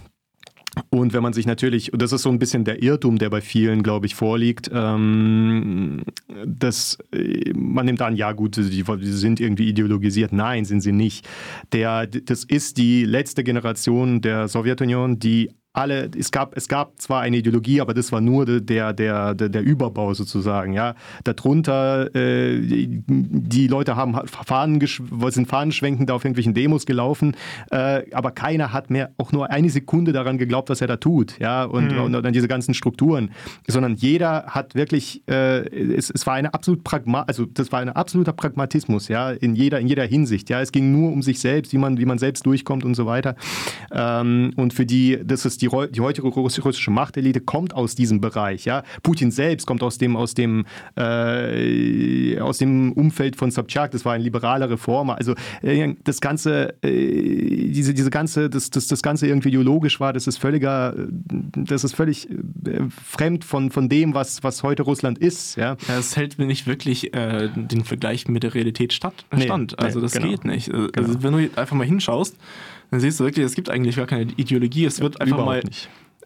und 0.89 1.13
wenn 1.13 1.23
man 1.23 1.33
sich 1.33 1.45
natürlich, 1.45 1.91
das 1.93 2.11
ist 2.11 2.21
so 2.21 2.29
ein 2.29 2.39
bisschen 2.39 2.63
der 2.63 2.81
Irrtum, 2.81 3.17
der 3.17 3.29
bei 3.29 3.41
vielen, 3.41 3.83
glaube 3.83 4.05
ich, 4.05 4.15
vorliegt, 4.15 4.69
ähm, 4.73 6.03
dass 6.45 6.97
äh, 7.11 7.51
man 7.53 7.85
nimmt 7.85 8.01
an, 8.01 8.15
ja 8.15 8.31
gut, 8.31 8.57
die, 8.57 8.83
sind 8.83 9.39
irgendwie 9.39 9.69
ideologisiert. 9.69 10.31
Nein, 10.31 10.65
sind 10.65 10.81
sie 10.81 10.91
nicht. 10.91 11.27
Der, 11.71 12.07
das 12.07 12.43
ist 12.43 12.77
die 12.77 13.05
letzte 13.05 13.43
Generation 13.43 14.21
der 14.21 14.47
Sowjetunion, 14.47 15.19
die 15.19 15.51
alle, 15.73 16.09
es 16.17 16.31
gab, 16.31 16.57
es 16.57 16.67
gab 16.67 16.99
zwar 16.99 17.21
eine 17.21 17.37
Ideologie, 17.37 17.79
aber 17.79 17.93
das 17.93 18.11
war 18.11 18.21
nur 18.21 18.45
der, 18.45 18.93
der, 18.93 19.33
der, 19.33 19.49
der 19.49 19.61
Überbau 19.61 20.13
sozusagen. 20.13 20.73
Ja. 20.73 20.95
Darunter, 21.23 22.13
äh, 22.15 22.59
die 22.61 23.67
Leute 23.67 23.95
haben 23.95 24.15
Fahnen, 24.27 24.81
sind 25.29 25.47
fahnenschwenkend 25.47 26.11
auf 26.11 26.25
irgendwelchen 26.25 26.53
Demos 26.53 26.85
gelaufen, 26.85 27.35
äh, 27.71 28.03
aber 28.13 28.31
keiner 28.31 28.73
hat 28.73 28.89
mehr 28.89 29.11
auch 29.17 29.31
nur 29.31 29.49
eine 29.51 29.69
Sekunde 29.69 30.11
daran 30.11 30.37
geglaubt, 30.37 30.69
was 30.69 30.81
er 30.81 30.87
da 30.87 30.97
tut. 30.97 31.39
Ja. 31.39 31.63
Und, 31.63 31.91
mhm. 31.91 31.99
und, 31.99 32.15
und 32.15 32.23
dann 32.23 32.33
diese 32.33 32.47
ganzen 32.47 32.73
Strukturen. 32.73 33.31
Sondern 33.67 33.95
jeder 33.95 34.45
hat 34.47 34.75
wirklich, 34.75 35.23
äh, 35.29 35.67
es, 35.69 36.09
es 36.09 36.25
war 36.25 36.33
eine 36.33 36.53
absolut 36.53 36.83
Pragma 36.83 37.25
also 37.27 37.45
das 37.45 37.71
war 37.71 37.79
ein 37.79 37.89
absoluter 37.89 38.33
Pragmatismus, 38.33 39.07
ja, 39.07 39.31
in 39.31 39.55
jeder, 39.55 39.79
in 39.79 39.87
jeder 39.87 40.05
Hinsicht. 40.05 40.49
Ja. 40.49 40.61
Es 40.61 40.71
ging 40.71 40.91
nur 40.91 41.11
um 41.11 41.21
sich 41.21 41.39
selbst, 41.39 41.73
wie 41.73 41.77
man, 41.77 41.99
wie 41.99 42.05
man 42.05 42.17
selbst 42.17 42.45
durchkommt 42.45 42.83
und 42.83 42.95
so 42.95 43.05
weiter. 43.05 43.35
Ähm, 43.91 44.51
und 44.55 44.73
für 44.73 44.85
die, 44.85 45.19
das 45.23 45.45
ist 45.45 45.58
die, 45.61 45.69
die 45.91 46.01
heutige 46.01 46.27
russische 46.27 46.91
Machtelite 46.91 47.41
kommt 47.41 47.73
aus 47.73 47.95
diesem 47.95 48.21
Bereich. 48.21 48.65
Ja? 48.65 48.83
Putin 49.03 49.31
selbst 49.31 49.65
kommt 49.65 49.83
aus 49.83 49.97
dem, 49.97 50.15
aus 50.15 50.33
dem, 50.33 50.65
äh, 50.95 52.39
aus 52.39 52.57
dem 52.57 52.93
Umfeld 52.93 53.35
von 53.35 53.51
Sobchak, 53.51 53.91
das 53.91 54.05
war 54.05 54.13
ein 54.13 54.21
liberaler 54.21 54.69
Reformer. 54.69 55.17
Also 55.17 55.35
äh, 55.61 55.95
das 56.03 56.21
ganze, 56.21 56.75
äh, 56.83 57.69
diese, 57.71 57.93
diese 57.93 58.09
ganze, 58.09 58.49
das, 58.49 58.69
das, 58.69 58.87
das 58.87 59.01
Ganze 59.01 59.27
irgendwie 59.27 59.49
ideologisch 59.49 59.99
war, 59.99 60.13
das 60.13 60.27
ist 60.27 60.37
völliger, 60.37 60.95
das 61.55 61.83
ist 61.83 61.95
völlig 61.95 62.29
äh, 62.29 62.35
fremd 63.03 63.43
von, 63.43 63.71
von 63.71 63.89
dem, 63.89 64.13
was, 64.13 64.43
was 64.43 64.63
heute 64.63 64.83
Russland 64.83 65.17
ist. 65.17 65.55
Ja? 65.55 65.77
Es 65.87 66.15
hält 66.15 66.37
mir 66.39 66.45
nicht 66.45 66.67
wirklich 66.67 67.13
äh, 67.13 67.49
den 67.55 67.83
Vergleich 67.83 68.27
mit 68.27 68.43
der 68.43 68.53
Realität 68.53 68.93
statt, 68.93 69.25
nee, 69.31 69.43
stand. 69.43 69.79
Also 69.79 70.01
das 70.01 70.13
genau. 70.13 70.29
geht 70.29 70.45
nicht. 70.45 70.73
Also 70.73 70.89
genau. 70.91 71.23
wenn 71.23 71.33
du 71.33 71.57
einfach 71.59 71.75
mal 71.75 71.85
hinschaust, 71.85 72.35
dann 72.91 72.99
siehst 72.99 73.19
du 73.19 73.25
wirklich, 73.25 73.45
es 73.45 73.55
gibt 73.55 73.69
eigentlich 73.69 73.95
gar 73.95 74.07
keine 74.07 74.31
Ideologie. 74.35 74.85
Es 74.85 74.99
wird 74.99 75.21
einfach 75.21 75.37
Überhaupt 75.37 75.63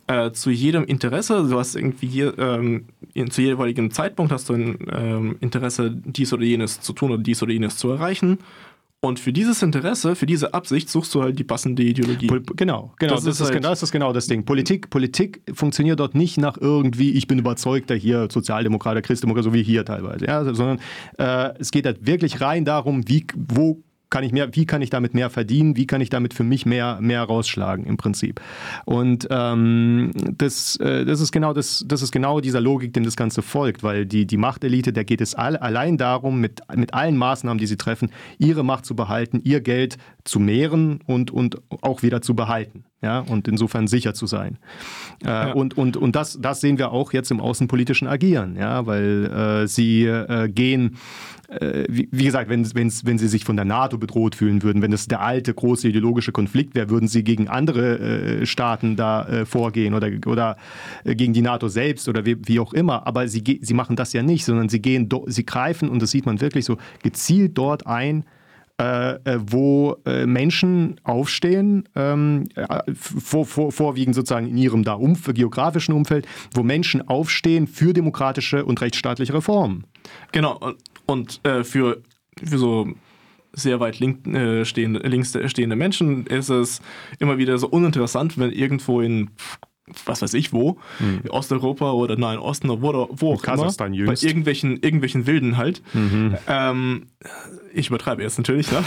mal. 0.08 0.26
Äh, 0.26 0.34
zu 0.34 0.52
jedem 0.52 0.84
Interesse, 0.84 1.48
du 1.48 1.58
hast 1.58 1.76
irgendwie 1.76 2.08
hier, 2.08 2.38
ähm, 2.38 2.88
zu 3.30 3.42
jeweiligen 3.42 3.90
Zeitpunkt 3.90 4.34
hast 4.34 4.50
du 4.50 4.54
ein 4.54 4.78
ähm, 4.92 5.38
Interesse, 5.40 5.92
dies 5.92 6.34
oder 6.34 6.44
jenes 6.44 6.82
zu 6.82 6.92
tun 6.92 7.12
oder 7.12 7.24
dies 7.24 7.42
oder 7.42 7.54
jenes 7.54 7.78
zu 7.78 7.90
erreichen. 7.90 8.40
Und 9.00 9.20
für 9.20 9.34
dieses 9.34 9.62
Interesse, 9.62 10.16
für 10.16 10.26
diese 10.26 10.54
Absicht 10.54 10.90
suchst 10.90 11.14
du 11.14 11.22
halt 11.22 11.38
die 11.38 11.44
passende 11.44 11.84
Ideologie. 11.84 12.28
Pol 12.28 12.42
genau, 12.56 12.94
genau, 13.00 13.16
das, 13.16 13.26
das, 13.26 13.42
ist, 13.42 13.52
halt 13.52 13.64
das 13.64 13.84
ist 13.84 13.92
genau 13.92 14.14
das 14.14 14.28
Ding. 14.28 14.46
Politik, 14.46 14.90
Politik 14.90 15.42
funktioniert 15.54 16.00
dort 16.00 16.16
nicht 16.16 16.38
nach 16.38 16.58
irgendwie, 16.58 17.12
ich 17.12 17.28
bin 17.28 17.38
überzeugter 17.38 17.96
hier 17.96 18.30
Sozialdemokrat, 18.32 19.04
Christdemokrat, 19.04 19.44
so 19.44 19.54
wie 19.54 19.62
hier 19.62 19.84
teilweise, 19.84 20.26
ja, 20.26 20.44
sondern 20.54 20.80
äh, 21.18 21.54
es 21.60 21.72
geht 21.72 21.86
halt 21.86 22.08
wirklich 22.08 22.40
rein 22.40 22.64
darum, 22.64 23.08
wie, 23.10 23.26
wo 23.36 23.84
kann 24.14 24.24
ich 24.24 24.32
mehr, 24.32 24.56
wie 24.56 24.68
kann 24.68 24.84
ich 24.84 24.92
damit 24.92 25.16
mehr 25.16 25.32
verdienen, 25.32 25.76
wie 25.76 25.88
kann 25.88 26.00
ich 26.00 26.12
damit 26.12 26.36
für 26.36 26.44
mich 26.44 26.68
mehr, 26.68 27.00
mehr 27.02 27.24
rausschlagen 27.24 27.88
im 27.88 27.98
Prinzip. 27.98 28.42
Und 28.86 29.28
ähm, 29.32 30.12
das, 30.38 30.76
äh, 30.76 31.04
das, 31.04 31.20
ist 31.20 31.32
genau 31.32 31.52
das, 31.52 31.84
das 31.88 32.04
ist 32.04 32.12
genau 32.12 32.40
dieser 32.40 32.62
Logik, 32.62 32.94
dem 32.94 33.06
das 33.06 33.16
Ganze 33.16 33.42
folgt, 33.42 33.82
weil 33.82 34.06
die, 34.06 34.28
die 34.28 34.38
Machtelite, 34.38 34.94
der 34.94 35.04
geht 35.04 35.20
es 35.20 35.34
all, 35.34 35.58
allein 35.58 35.98
darum, 35.98 36.40
mit, 36.40 36.62
mit 36.76 36.94
allen 36.94 37.18
Maßnahmen, 37.18 37.58
die 37.58 37.66
sie 37.66 37.76
treffen, 37.76 38.12
ihre 38.38 38.64
Macht 38.64 38.86
zu 38.86 38.96
behalten, 38.96 39.42
ihr 39.44 39.62
Geld 39.62 39.98
zu 40.26 40.40
mehren 40.40 41.00
und, 41.08 41.32
und 41.32 41.58
auch 41.82 42.04
wieder 42.04 42.22
zu 42.22 42.36
behalten. 42.36 42.86
Ja, 43.04 43.20
und 43.20 43.50
insofern 43.50 43.88
sicher 43.88 44.14
zu 44.14 44.28
sein. 44.28 44.58
Äh, 45.24 45.28
ja. 45.28 45.52
Und, 45.52 45.78
und, 45.78 45.98
und 45.98 46.16
das, 46.16 46.40
das 46.42 46.62
sehen 46.62 46.78
wir 46.78 46.92
auch 46.92 47.12
jetzt 47.12 47.32
im 47.32 47.42
außenpolitischen 47.42 48.08
Agieren, 48.08 48.56
ja, 48.56 48.86
weil 48.86 49.26
äh, 49.26 49.68
sie 49.68 50.06
äh, 50.06 50.48
gehen 50.48 50.98
äh, 51.50 51.86
wie, 51.90 52.08
wie, 52.12 52.24
gesagt, 52.24 52.50
wenn, 52.50 52.66
wenn 52.74 53.18
sie 53.18 53.28
sich 53.28 53.44
von 53.44 53.56
der 53.56 53.66
NATO 53.66 53.98
bedroht 53.98 54.36
fühlen 54.36 54.64
würden, 54.64 54.82
wenn 54.82 54.92
das 54.92 55.08
der 55.08 55.22
alte 55.22 55.54
große 55.54 55.90
ideologische 55.90 56.32
Konflikt 56.32 56.76
wäre, 56.76 56.90
würden 56.90 57.08
sie 57.08 57.24
gegen 57.24 57.48
andere 57.48 58.00
äh, 58.00 58.46
Staaten 58.46 58.96
da 58.96 59.26
äh, 59.28 59.46
vorgehen 59.46 59.94
oder, 59.94 60.10
oder 60.26 60.58
gegen 61.04 61.34
die 61.34 61.42
NATO 61.42 61.68
selbst 61.68 62.08
oder 62.08 62.26
wie, 62.26 62.38
wie, 62.48 62.60
auch 62.60 62.74
immer. 62.74 63.06
Aber 63.06 63.28
sie, 63.28 63.60
sie 63.62 63.74
machen 63.74 63.96
das 63.96 64.14
ja 64.14 64.24
nicht, 64.24 64.46
sondern 64.46 64.70
sie 64.70 64.82
gehen, 64.82 65.10
sie 65.28 65.46
greifen, 65.46 65.90
und 65.90 66.02
das 66.02 66.12
sieht 66.12 66.26
man 66.26 66.42
wirklich 66.42 66.66
so, 66.66 66.78
gezielt 67.04 67.58
dort 67.58 67.86
ein, 67.86 68.24
äh, 68.84 69.14
äh, 69.24 69.40
wo 69.40 69.96
äh, 70.06 70.26
Menschen 70.26 71.00
aufstehen, 71.04 71.88
ähm, 71.96 72.50
vor, 72.96 73.46
vor, 73.46 73.72
vorwiegend 73.72 74.14
sozusagen 74.14 74.48
in 74.48 74.58
ihrem 74.58 74.84
da 74.84 74.94
Umf 74.94 75.34
geografischen 75.34 75.94
Umfeld, 75.94 76.28
wo 76.54 76.64
Menschen 76.64 77.08
aufstehen 77.08 77.68
für 77.68 77.94
demokratische 77.94 78.66
und 78.66 78.82
rechtsstaatliche 78.82 79.34
Reformen. 79.34 79.86
Genau, 80.34 80.60
und 81.06 81.40
äh, 81.44 81.64
für, 81.64 82.02
für 82.44 82.58
so 82.58 82.88
sehr 83.54 83.80
weit 83.80 84.00
link, 84.00 84.28
äh, 84.28 84.66
stehende, 84.66 85.00
links 85.08 85.38
stehende 85.46 85.78
Menschen 85.78 86.26
ist 86.28 86.50
es 86.50 86.82
immer 87.20 87.38
wieder 87.38 87.58
so 87.58 87.70
uninteressant, 87.70 88.38
wenn 88.38 88.52
irgendwo 88.52 89.00
in 89.00 89.30
was 90.06 90.22
weiß 90.22 90.34
ich 90.36 90.54
wo, 90.54 90.78
mhm. 91.00 91.22
Osteuropa 91.30 91.92
oder 91.92 92.16
Nahen 92.16 92.40
Osten 92.40 92.70
oder 92.70 92.82
wo, 92.82 93.10
wo 93.12 93.34
auch 93.34 93.42
Kasachstan 93.42 93.94
immer, 93.94 94.06
jüngst. 94.06 94.24
bei 94.24 94.28
irgendwelchen, 94.28 94.78
irgendwelchen 94.78 95.28
Wilden 95.28 95.58
halt. 95.58 95.82
Mhm. 95.94 96.38
Ähm, 96.48 97.08
ich 97.74 97.88
übertreibe 97.88 98.22
jetzt 98.22 98.38
natürlich, 98.38 98.72
ne? 98.72 98.84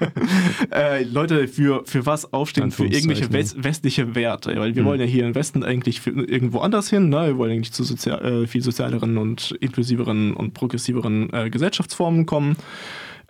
äh, 0.72 1.02
Leute 1.04 1.46
für, 1.46 1.82
für 1.84 2.06
was 2.06 2.32
aufstehen, 2.32 2.70
für 2.70 2.86
irgendwelche 2.86 3.30
west, 3.32 3.62
westliche 3.62 4.14
Werte, 4.14 4.56
weil 4.56 4.74
wir 4.74 4.82
mhm. 4.82 4.86
wollen 4.86 5.00
ja 5.00 5.06
hier 5.06 5.26
im 5.26 5.34
Westen 5.34 5.62
eigentlich 5.62 6.00
für, 6.00 6.10
irgendwo 6.10 6.60
anders 6.60 6.88
hin, 6.88 7.10
ne? 7.10 7.26
wir 7.26 7.38
wollen 7.38 7.52
eigentlich 7.52 7.72
zu 7.72 7.84
sozial, 7.84 8.24
äh, 8.24 8.46
viel 8.46 8.62
sozialeren 8.62 9.18
und 9.18 9.52
inklusiveren 9.60 10.32
und 10.32 10.54
progressiveren 10.54 11.30
äh, 11.32 11.50
Gesellschaftsformen 11.50 12.24
kommen 12.24 12.56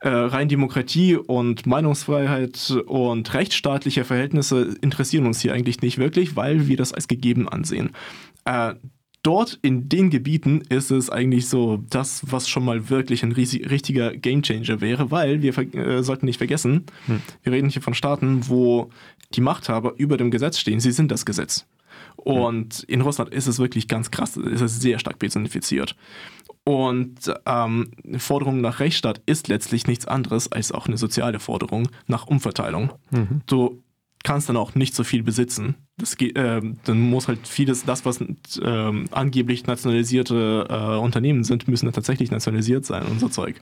äh, 0.01 0.09
rein 0.09 0.49
Demokratie 0.49 1.17
und 1.17 1.67
Meinungsfreiheit 1.67 2.71
und 2.87 3.33
rechtsstaatliche 3.35 4.05
Verhältnisse 4.05 4.77
interessieren 4.81 5.27
uns 5.27 5.41
hier 5.41 5.53
eigentlich 5.53 5.83
nicht 5.83 5.99
wirklich, 5.99 6.37
weil 6.37 6.69
wir 6.69 6.77
das 6.77 6.93
als 6.93 7.07
gegeben 7.07 7.49
ansehen. 7.49 7.91
Äh, 8.45 8.75
dort 9.23 9.59
in 9.63 9.89
den 9.89 10.11
Gebieten 10.11 10.63
ist 10.69 10.91
es 10.91 11.11
eigentlich 11.11 11.49
so 11.49 11.85
das, 11.91 12.23
was 12.31 12.49
schon 12.49 12.65
mal 12.65 12.89
wirklich 12.89 13.23
ein 13.23 13.33
richtiger 13.33 14.17
Gamechanger 14.17 14.81
wäre, 14.81 15.11
weil 15.11 15.43
wir 15.43 15.57
äh, 15.59 16.03
sollten 16.03 16.27
nicht 16.27 16.39
vergessen, 16.39 16.87
hm. 17.07 17.21
wir 17.43 17.53
reden 17.53 17.69
hier 17.69 17.83
von 17.83 17.95
Staaten, 17.95 18.49
wo 18.49 18.91
die 19.35 19.43
Machthaber 19.43 19.95
über 19.97 20.17
dem 20.17 20.31
Gesetz 20.31 20.59
stehen. 20.59 20.81
Sie 20.81 20.93
sind 20.93 21.11
das 21.11 21.27
Gesetz. 21.27 21.67
Und 22.17 22.83
in 22.85 23.01
Russland 23.01 23.33
ist 23.33 23.47
es 23.47 23.59
wirklich 23.59 23.89
ganz 23.89 24.11
krass, 24.11 24.37
ist 24.37 24.61
es 24.61 24.81
sehr 24.81 24.99
stark 24.99 25.19
personifiziert. 25.19 25.97
Und 26.65 27.33
ähm, 27.47 27.91
Forderung 28.19 28.61
nach 28.61 28.81
Rechtsstaat 28.81 29.23
ist 29.27 29.49
letztlich 29.49 29.87
nichts 29.87 30.07
anderes 30.07 30.53
als 30.53 30.73
auch 30.73 30.87
eine 30.87 30.99
soziale 30.99 31.41
Forderung 31.41 31.89
nach 32.07 32.27
Umverteilung. 32.27 32.93
Mhm. 33.11 33.41
Du 33.47 33.83
kannst 34.23 34.49
dann 34.49 34.57
auch 34.57 34.75
nicht 34.75 34.95
so 34.95 35.03
viel 35.03 35.23
besitzen. 35.23 35.77
Das 35.97 36.17
geht, 36.17 36.37
äh, 36.37 36.61
dann 36.85 37.01
muss 37.01 37.29
halt 37.29 37.49
vieles, 37.49 37.85
das, 37.85 38.05
was 38.05 38.21
äh, 38.21 39.05
angeblich 39.11 39.67
nationalisierte 39.67 40.67
äh, 40.69 40.99
Unternehmen 40.99 41.45
sind, 41.45 41.69
müssen 41.69 41.87
dann 41.87 41.95
tatsächlich 41.95 42.31
nationalisiert 42.31 42.85
sein 42.85 43.07
und 43.07 43.19
so 43.19 43.29
Zeug. 43.29 43.61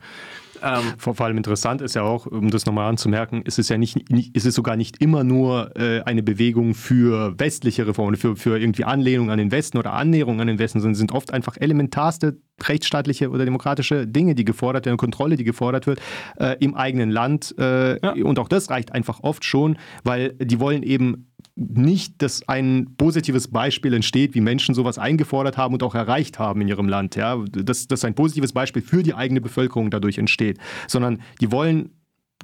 Ähm, 0.61 0.93
vor, 0.97 1.19
allem 1.21 1.37
interessant 1.37 1.81
ist 1.81 1.95
ja 1.95 2.03
auch, 2.03 2.25
um 2.25 2.49
das 2.49 2.65
nochmal 2.65 2.89
anzumerken, 2.89 3.41
ist 3.43 3.59
es 3.59 3.69
ja 3.69 3.77
nicht, 3.77 4.09
nicht 4.09 4.35
ist 4.35 4.45
es 4.45 4.55
sogar 4.55 4.75
nicht 4.75 5.01
immer 5.01 5.23
nur 5.23 5.75
äh, 5.77 6.01
eine 6.01 6.23
Bewegung 6.23 6.73
für 6.73 7.39
westliche 7.39 7.87
Reformen, 7.87 8.15
für, 8.15 8.35
für 8.35 8.59
irgendwie 8.59 8.83
Anlehnung 8.83 9.31
an 9.31 9.37
den 9.37 9.51
Westen 9.51 9.77
oder 9.77 9.93
Annäherung 9.93 10.41
an 10.41 10.47
den 10.47 10.59
Westen, 10.59 10.79
sondern 10.79 10.95
sind 10.95 11.11
oft 11.11 11.31
einfach 11.33 11.57
elementarste 11.59 12.37
rechtsstaatliche 12.67 13.29
oder 13.29 13.45
demokratische 13.45 14.05
Dinge, 14.05 14.35
die 14.35 14.45
gefordert 14.45 14.85
werden, 14.85 14.97
Kontrolle, 14.97 15.37
die 15.37 15.43
gefordert 15.43 15.87
wird 15.87 15.99
äh, 16.37 16.57
im 16.59 16.75
eigenen 16.75 17.09
Land. 17.09 17.55
Äh, 17.57 17.99
ja. 18.03 18.13
Und 18.23 18.39
auch 18.39 18.49
das 18.49 18.69
reicht 18.69 18.93
einfach 18.93 19.21
oft 19.21 19.45
schon, 19.45 19.77
weil 20.03 20.33
die 20.33 20.59
wollen 20.59 20.83
eben 20.83 21.28
nicht, 21.55 22.21
dass 22.21 22.47
ein 22.47 22.95
positives 22.97 23.47
Beispiel 23.47 23.93
entsteht, 23.93 24.35
wie 24.35 24.41
Menschen 24.41 24.75
sowas 24.75 24.97
eingefordert 24.97 25.57
haben 25.57 25.73
und 25.73 25.83
auch 25.83 25.95
erreicht 25.95 26.39
haben 26.39 26.61
in 26.61 26.67
ihrem 26.67 26.87
Land. 26.87 27.15
Ja? 27.15 27.37
Dass, 27.37 27.87
dass 27.87 28.05
ein 28.05 28.15
positives 28.15 28.53
Beispiel 28.53 28.81
für 28.81 29.03
die 29.03 29.13
eigene 29.13 29.41
Bevölkerung 29.41 29.91
dadurch 29.91 30.17
entsteht, 30.17 30.57
sondern 30.87 31.21
die 31.41 31.51
wollen 31.51 31.91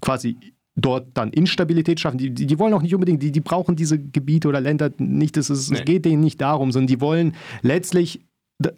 quasi 0.01 0.37
dort 0.75 1.09
dann 1.13 1.31
Instabilität 1.31 1.99
schaffen. 1.99 2.17
Die, 2.17 2.31
die, 2.31 2.45
die, 2.45 2.59
wollen 2.59 2.73
auch 2.73 2.81
nicht 2.81 2.93
unbedingt, 2.93 3.23
die, 3.23 3.31
die 3.31 3.41
brauchen 3.41 3.75
diese 3.75 3.97
Gebiete 3.97 4.47
oder 4.47 4.59
Länder 4.59 4.91
nicht, 4.97 5.37
es, 5.37 5.49
ist, 5.49 5.71
nee. 5.71 5.79
es 5.79 5.85
geht 5.85 6.05
denen 6.05 6.21
nicht 6.21 6.41
darum, 6.41 6.71
sondern 6.71 6.87
die 6.87 7.01
wollen 7.01 7.35
letztlich 7.61 8.25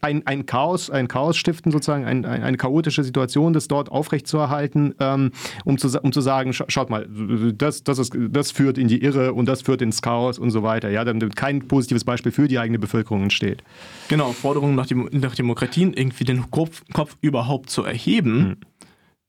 ein, 0.02 0.26
ein 0.26 0.46
Chaos, 0.46 0.90
ein 0.90 1.08
Chaos 1.08 1.38
stiften, 1.38 1.72
sozusagen, 1.72 2.06
ein, 2.06 2.26
ein, 2.26 2.42
eine 2.42 2.58
chaotische 2.58 3.04
Situation, 3.04 3.54
das 3.54 3.68
dort 3.68 3.90
aufrechtzuerhalten, 3.92 4.96
ähm, 5.00 5.32
um, 5.66 5.78
zu, 5.78 5.88
um 6.02 6.12
zu 6.12 6.22
sagen, 6.22 6.54
scha 6.54 6.66
schaut 6.68 6.90
mal, 6.90 7.08
das, 7.56 7.84
das, 7.84 8.00
ist, 8.00 8.18
das 8.18 8.52
führt 8.52 8.78
in 8.78 8.88
die 8.88 9.04
Irre 9.04 9.34
und 9.34 9.46
das 9.46 9.62
führt 9.62 9.82
ins 9.82 10.02
Chaos 10.02 10.40
und 10.40 10.50
so 10.50 10.64
weiter. 10.64 10.90
Ja, 10.90 11.06
damit 11.06 11.36
kein 11.36 11.68
positives 11.68 12.04
Beispiel 12.04 12.32
für 12.32 12.48
die 12.48 12.58
eigene 12.58 12.80
Bevölkerung 12.80 13.24
entsteht. 13.24 13.64
Genau, 14.08 14.32
Forderungen 14.32 14.76
nach, 14.76 14.88
Dem 14.88 15.10
nach 15.12 15.36
Demokratien 15.36 15.94
irgendwie 15.94 16.24
den 16.24 16.50
Kopf, 16.50 16.84
Kopf 16.94 17.16
überhaupt 17.22 17.70
zu 17.70 17.84
erheben. 17.84 18.40
Hm 18.40 18.58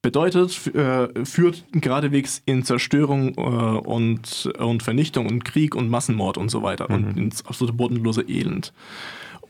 bedeutet, 0.00 0.74
äh, 0.74 1.24
führt 1.24 1.64
geradewegs 1.72 2.40
in 2.46 2.62
Zerstörung 2.62 3.34
äh, 3.36 3.40
und, 3.40 4.48
und 4.58 4.82
Vernichtung 4.82 5.26
und 5.26 5.44
Krieg 5.44 5.74
und 5.74 5.90
Massenmord 5.90 6.38
und 6.38 6.50
so 6.50 6.62
weiter 6.62 6.86
mhm. 6.88 6.94
und 6.94 7.16
ins 7.18 7.44
absolute 7.44 7.76
bodenlose 7.76 8.22
Elend. 8.22 8.72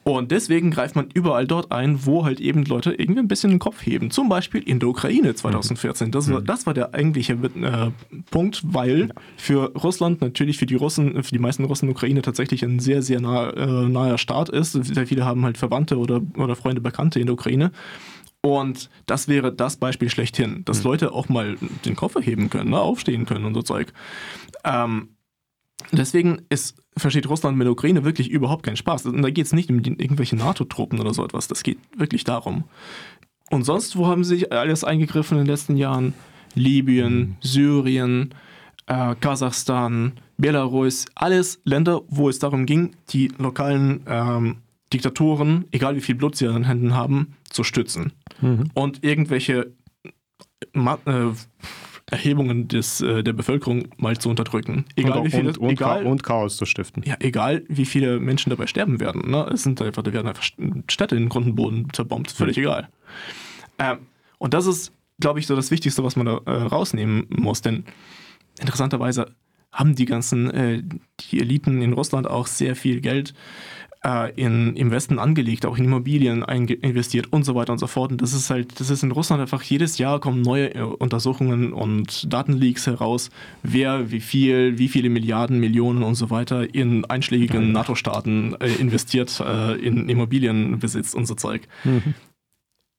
Und 0.09 0.31
deswegen 0.31 0.71
greift 0.71 0.97
man 0.97 1.11
überall 1.13 1.47
dort 1.47 1.71
ein, 1.71 2.07
wo 2.07 2.25
halt 2.25 2.41
eben 2.41 2.65
Leute 2.65 2.95
irgendwie 2.95 3.21
ein 3.21 3.29
bisschen 3.29 3.51
den 3.51 3.59
Kopf 3.59 3.85
heben. 3.85 4.11
Zum 4.11 4.31
Beispiel 4.31 4.63
in 4.63 4.79
der 4.81 4.89
Ukraine 4.89 5.35
2014. 5.35 6.11
Das 6.11 6.31
war, 6.31 6.41
mhm. 6.41 6.47
das 6.47 6.65
war 6.65 6.73
der 6.73 6.95
eigentliche 6.95 7.35
äh, 7.35 7.91
Punkt, 8.31 8.63
weil 8.65 9.11
für 9.37 9.71
Russland, 9.75 10.23
natürlich 10.23 10.57
für 10.57 10.65
die 10.65 10.77
Russen, 10.77 11.23
für 11.23 11.33
die 11.33 11.39
meisten 11.39 11.63
Russen 11.65 11.91
Ukraine 11.91 12.23
tatsächlich 12.23 12.63
ein 12.63 12.79
sehr, 12.79 13.03
sehr 13.03 13.21
nah, 13.21 13.51
äh, 13.51 13.89
naher 13.89 14.17
Staat 14.17 14.49
ist. 14.49 14.73
Sehr 14.73 15.07
viele 15.07 15.27
haben 15.27 15.45
halt 15.45 15.59
Verwandte 15.59 15.99
oder, 15.99 16.23
oder 16.39 16.57
Freunde, 16.57 16.81
Bekannte 16.81 17.21
in 17.21 17.27
der 17.27 17.35
Ukraine. 17.35 17.71
Und 18.41 18.89
das 19.05 19.29
wäre 19.29 19.53
das 19.53 19.77
Beispiel 19.77 20.09
schlechthin, 20.09 20.65
dass 20.65 20.79
mhm. 20.79 20.85
Leute 20.85 21.13
auch 21.13 21.29
mal 21.29 21.59
den 21.85 21.97
Kopf 21.97 22.15
erheben 22.15 22.49
können, 22.49 22.71
ne, 22.71 22.81
aufstehen 22.81 23.27
können 23.27 23.45
und 23.45 23.53
so 23.53 23.61
Zeug. 23.61 23.93
Ähm, 24.65 25.11
Deswegen 25.93 26.43
ist, 26.49 26.77
versteht 26.97 27.29
Russland 27.29 27.57
mit 27.57 27.65
der 27.65 27.73
Ukraine 27.73 28.05
wirklich 28.05 28.31
überhaupt 28.31 28.65
keinen 28.65 28.77
Spaß. 28.77 29.07
Und 29.07 29.23
da 29.23 29.31
geht 29.31 29.47
es 29.47 29.53
nicht 29.53 29.71
um 29.71 29.79
irgendwelche 29.79 30.37
NATO-Truppen 30.37 31.01
oder 31.01 31.15
so 31.15 31.25
etwas. 31.25 31.49
Das 31.49 31.63
geht 31.63 31.79
wirklich 31.97 32.25
darum. 32.25 32.65
Und 33.51 33.65
sonst, 33.65 33.97
wo 33.97 34.07
haben 34.07 34.25
sie 34.25 34.37
sich 34.37 34.53
alles 34.53 34.85
eingegriffen 34.85 35.39
in 35.39 35.45
den 35.45 35.51
letzten 35.51 35.77
Jahren? 35.77 36.15
Libyen, 36.55 37.19
mhm. 37.19 37.37
Syrien, 37.41 38.35
äh, 38.87 39.15
Kasachstan, 39.15 40.13
Belarus, 40.37 41.07
alles 41.15 41.61
Länder, 41.65 42.03
wo 42.09 42.29
es 42.29 42.39
darum 42.39 42.67
ging, 42.67 42.97
die 43.11 43.31
lokalen 43.39 44.03
ähm, 44.07 44.57
Diktatoren, 44.93 45.67
egal 45.73 45.97
wie 45.97 46.01
viel 46.01 46.15
Blut 46.15 46.37
sie 46.37 46.47
an 46.47 46.55
den 46.55 46.65
Händen 46.65 46.95
haben, 46.95 47.35
zu 47.51 47.65
stützen. 47.65 48.13
Mhm. 48.41 48.71
Und 48.75 49.05
irgendwelche 49.05 49.73
äh, 50.75 51.31
Erhebungen 52.11 52.69
des, 52.69 53.01
äh, 53.01 53.23
der 53.23 53.33
Bevölkerung 53.33 53.89
mal 53.97 54.17
zu 54.17 54.31
unterdrücken. 54.31 54.87
Egal 54.97 55.19
und, 55.19 55.27
wie 55.27 55.31
viele, 55.31 55.59
und, 55.59 55.71
egal, 55.71 56.07
und 56.07 56.23
Chaos 56.23 56.57
zu 56.57 56.65
stiften. 56.65 57.03
Ja, 57.05 57.17
egal 57.21 57.65
wie 57.69 57.85
viele 57.85 58.19
Menschen 58.19 58.51
dabei 58.51 58.67
sterben 58.67 58.99
werden. 58.99 59.31
Ne? 59.31 59.47
Es 59.53 59.63
sind 59.63 59.81
einfach, 59.83 60.03
da 60.03 60.13
werden 60.13 60.27
einfach 60.27 60.43
Städte 60.43 61.17
in 61.17 61.25
den 61.25 61.29
Grund 61.29 61.47
und 61.47 61.55
Boden 61.57 61.89
zerbombt. 61.93 62.31
Völlig 62.31 62.57
mhm. 62.57 62.63
egal. 62.63 62.89
Ähm, 63.79 63.99
und 64.39 64.55
das 64.55 64.67
ist, 64.67 64.93
glaube 65.21 65.39
ich, 65.39 65.47
so 65.47 65.55
das 65.55 65.71
Wichtigste, 65.71 66.03
was 66.03 66.17
man 66.17 66.27
da 66.27 66.41
äh, 66.47 66.51
rausnehmen 66.51 67.27
muss. 67.29 67.61
Denn 67.61 67.85
interessanterweise 68.59 69.35
haben 69.71 69.95
die 69.95 70.07
ganzen, 70.07 70.51
äh, 70.51 70.83
die 71.21 71.41
Eliten 71.41 71.83
in 71.83 71.93
Russland 71.93 72.27
auch 72.27 72.47
sehr 72.47 72.75
viel 72.75 73.01
Geld 73.01 73.35
äh, 74.05 74.33
in, 74.35 74.77
im 74.77 74.91
Westen 74.91 75.19
angelegt, 75.19 75.67
auch 75.67 75.77
in 75.77 75.85
Immobilien 75.85 76.43
investiert 76.43 77.33
und 77.33 77.45
so 77.45 77.55
weiter 77.55 77.73
und 77.73 77.79
so 77.79 77.87
fort. 77.87 78.13
Und 78.13 78.23
das 78.23 78.33
ist 78.33 78.51
halt, 78.51 78.79
das 78.81 78.91
ist 78.91 79.03
in 79.03 79.13
Russland 79.13 79.41
einfach 79.41 79.63
jedes 79.63 79.99
Jahr 79.99 80.21
kommen 80.21 80.43
neue 80.43 80.75
äh, 80.75 80.83
Untersuchungen 80.83 81.73
und 81.73 82.33
Datenleaks 82.33 82.87
heraus, 82.87 83.31
wer 83.63 84.11
wie 84.11 84.21
viel, 84.21 84.79
wie 84.79 84.89
viele 84.89 85.11
Milliarden, 85.11 85.59
Millionen 85.61 86.03
und 86.03 86.15
so 86.15 86.31
weiter 86.31 86.75
in 86.75 87.05
einschlägigen 87.05 87.73
NATO-Staaten 87.73 88.55
äh, 88.61 88.69
investiert, 88.75 89.41
äh, 89.41 89.75
in 89.75 90.09
Immobilienbesitz 90.09 91.15
und 91.15 91.27
so 91.27 91.35
Zeug. 91.35 91.63
Mhm. 91.85 92.15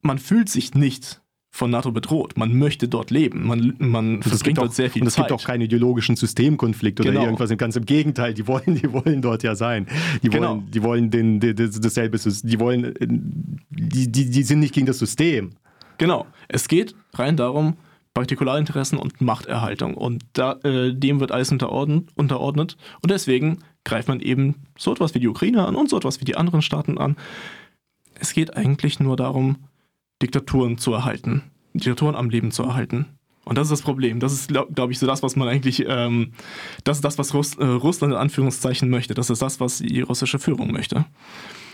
Man 0.01 0.17
fühlt 0.17 0.49
sich 0.49 0.73
nicht 0.73 1.21
von 1.51 1.71
NATO 1.71 1.91
bedroht. 1.91 2.37
Man 2.37 2.53
möchte 2.53 2.87
dort 2.87 3.11
leben. 3.11 3.47
Man, 3.47 3.75
man 3.79 4.21
verbringt 4.21 4.59
dort 4.59 4.73
sehr 4.73 4.89
viel 4.89 5.01
und 5.01 5.07
es 5.07 5.15
Zeit. 5.15 5.27
Gibt 5.27 5.39
auch 5.39 5.43
keinen 5.43 5.61
ideologischen 5.61 6.15
Systemkonflikt 6.15 6.99
oder 6.99 7.11
genau. 7.11 7.23
irgendwas. 7.25 7.55
Ganz 7.57 7.75
im 7.75 7.85
Gegenteil, 7.85 8.33
die 8.33 8.47
wollen, 8.47 8.75
die 8.75 8.91
wollen 8.91 9.21
dort 9.21 9.43
ja 9.43 9.55
sein. 9.55 9.87
Die 10.21 10.29
genau. 10.29 10.49
wollen, 10.51 10.71
die 10.71 10.83
wollen 10.83 11.09
den, 11.11 11.39
den, 11.39 11.55
dasselbe, 11.55 12.17
die 12.17 12.59
wollen, 12.59 12.93
die, 13.69 14.11
die, 14.11 14.29
die 14.29 14.43
sind 14.43 14.59
nicht 14.59 14.73
gegen 14.73 14.85
das 14.85 14.99
System. 14.99 15.51
Genau. 15.97 16.27
Es 16.47 16.67
geht 16.67 16.95
rein 17.13 17.35
darum, 17.35 17.75
Partikularinteressen 18.13 18.97
und 18.97 19.21
Machterhaltung. 19.21 19.95
Und 19.95 20.23
da, 20.33 20.53
äh, 20.63 20.93
dem 20.93 21.19
wird 21.19 21.31
alles 21.31 21.51
unterordnet, 21.51 22.09
unterordnet. 22.15 22.77
Und 23.01 23.11
deswegen 23.11 23.59
greift 23.83 24.07
man 24.07 24.19
eben 24.19 24.55
so 24.77 24.91
etwas 24.91 25.15
wie 25.15 25.19
die 25.19 25.27
Ukraine 25.27 25.65
an 25.65 25.75
und 25.75 25.89
so 25.89 25.97
etwas 25.97 26.21
wie 26.21 26.25
die 26.25 26.37
anderen 26.37 26.61
Staaten 26.61 26.97
an. 26.97 27.15
Es 28.15 28.33
geht 28.33 28.55
eigentlich 28.55 28.99
nur 28.99 29.15
darum, 29.15 29.57
Diktaturen 30.21 30.77
zu 30.77 30.93
erhalten, 30.93 31.43
Diktaturen 31.73 32.15
am 32.15 32.29
Leben 32.29 32.51
zu 32.51 32.63
erhalten. 32.63 33.05
Und 33.45 33.57
das 33.57 33.67
ist 33.67 33.71
das 33.71 33.81
Problem. 33.81 34.19
Das 34.19 34.31
ist, 34.31 34.49
glaube 34.49 34.71
glaub 34.73 34.91
ich, 34.91 34.99
so 34.99 35.07
das, 35.07 35.23
was 35.23 35.35
man 35.35 35.47
eigentlich, 35.47 35.83
ähm, 35.87 36.33
das 36.83 36.97
ist 36.97 37.03
das, 37.03 37.17
was 37.17 37.33
Russ, 37.33 37.55
äh, 37.55 37.65
Russland 37.65 38.13
in 38.13 38.19
Anführungszeichen 38.19 38.89
möchte. 38.89 39.15
Das 39.15 39.31
ist 39.31 39.41
das, 39.41 39.59
was 39.59 39.79
die 39.79 40.01
russische 40.01 40.37
Führung 40.37 40.71
möchte. 40.71 41.05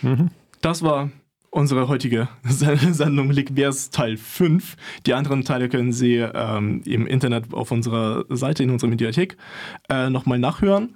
Mhm. 0.02 0.30
Das 0.62 0.84
war 0.84 1.10
unsere 1.50 1.88
heutige 1.88 2.30
Sendung 2.44 3.32
Lickbears 3.32 3.90
Teil 3.90 4.18
5. 4.18 4.76
Die 5.06 5.14
anderen 5.14 5.44
Teile 5.44 5.68
können 5.68 5.92
Sie 5.92 6.16
ähm, 6.16 6.82
im 6.86 7.08
Internet 7.08 7.54
auf 7.54 7.72
unserer 7.72 8.26
Seite, 8.30 8.64
in 8.64 8.70
unserer 8.70 8.90
Mediathek, 8.90 9.38
äh, 9.90 10.10
nochmal 10.10 10.40
nachhören. 10.40 10.96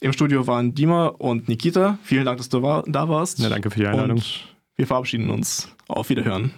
Im 0.00 0.12
Studio 0.12 0.46
waren 0.46 0.74
Dima 0.74 1.06
und 1.06 1.48
Nikita. 1.48 1.98
Vielen 2.02 2.24
Dank, 2.24 2.38
dass 2.38 2.48
du 2.48 2.60
war, 2.60 2.82
da 2.86 3.08
warst. 3.08 3.38
Ja, 3.38 3.48
danke 3.48 3.70
für 3.70 3.80
die 3.80 3.86
Einladung. 3.86 4.16
Und 4.16 4.48
wir 4.76 4.86
verabschieden 4.86 5.30
uns. 5.30 5.74
Auf 5.88 6.08
Wiederhören. 6.08 6.52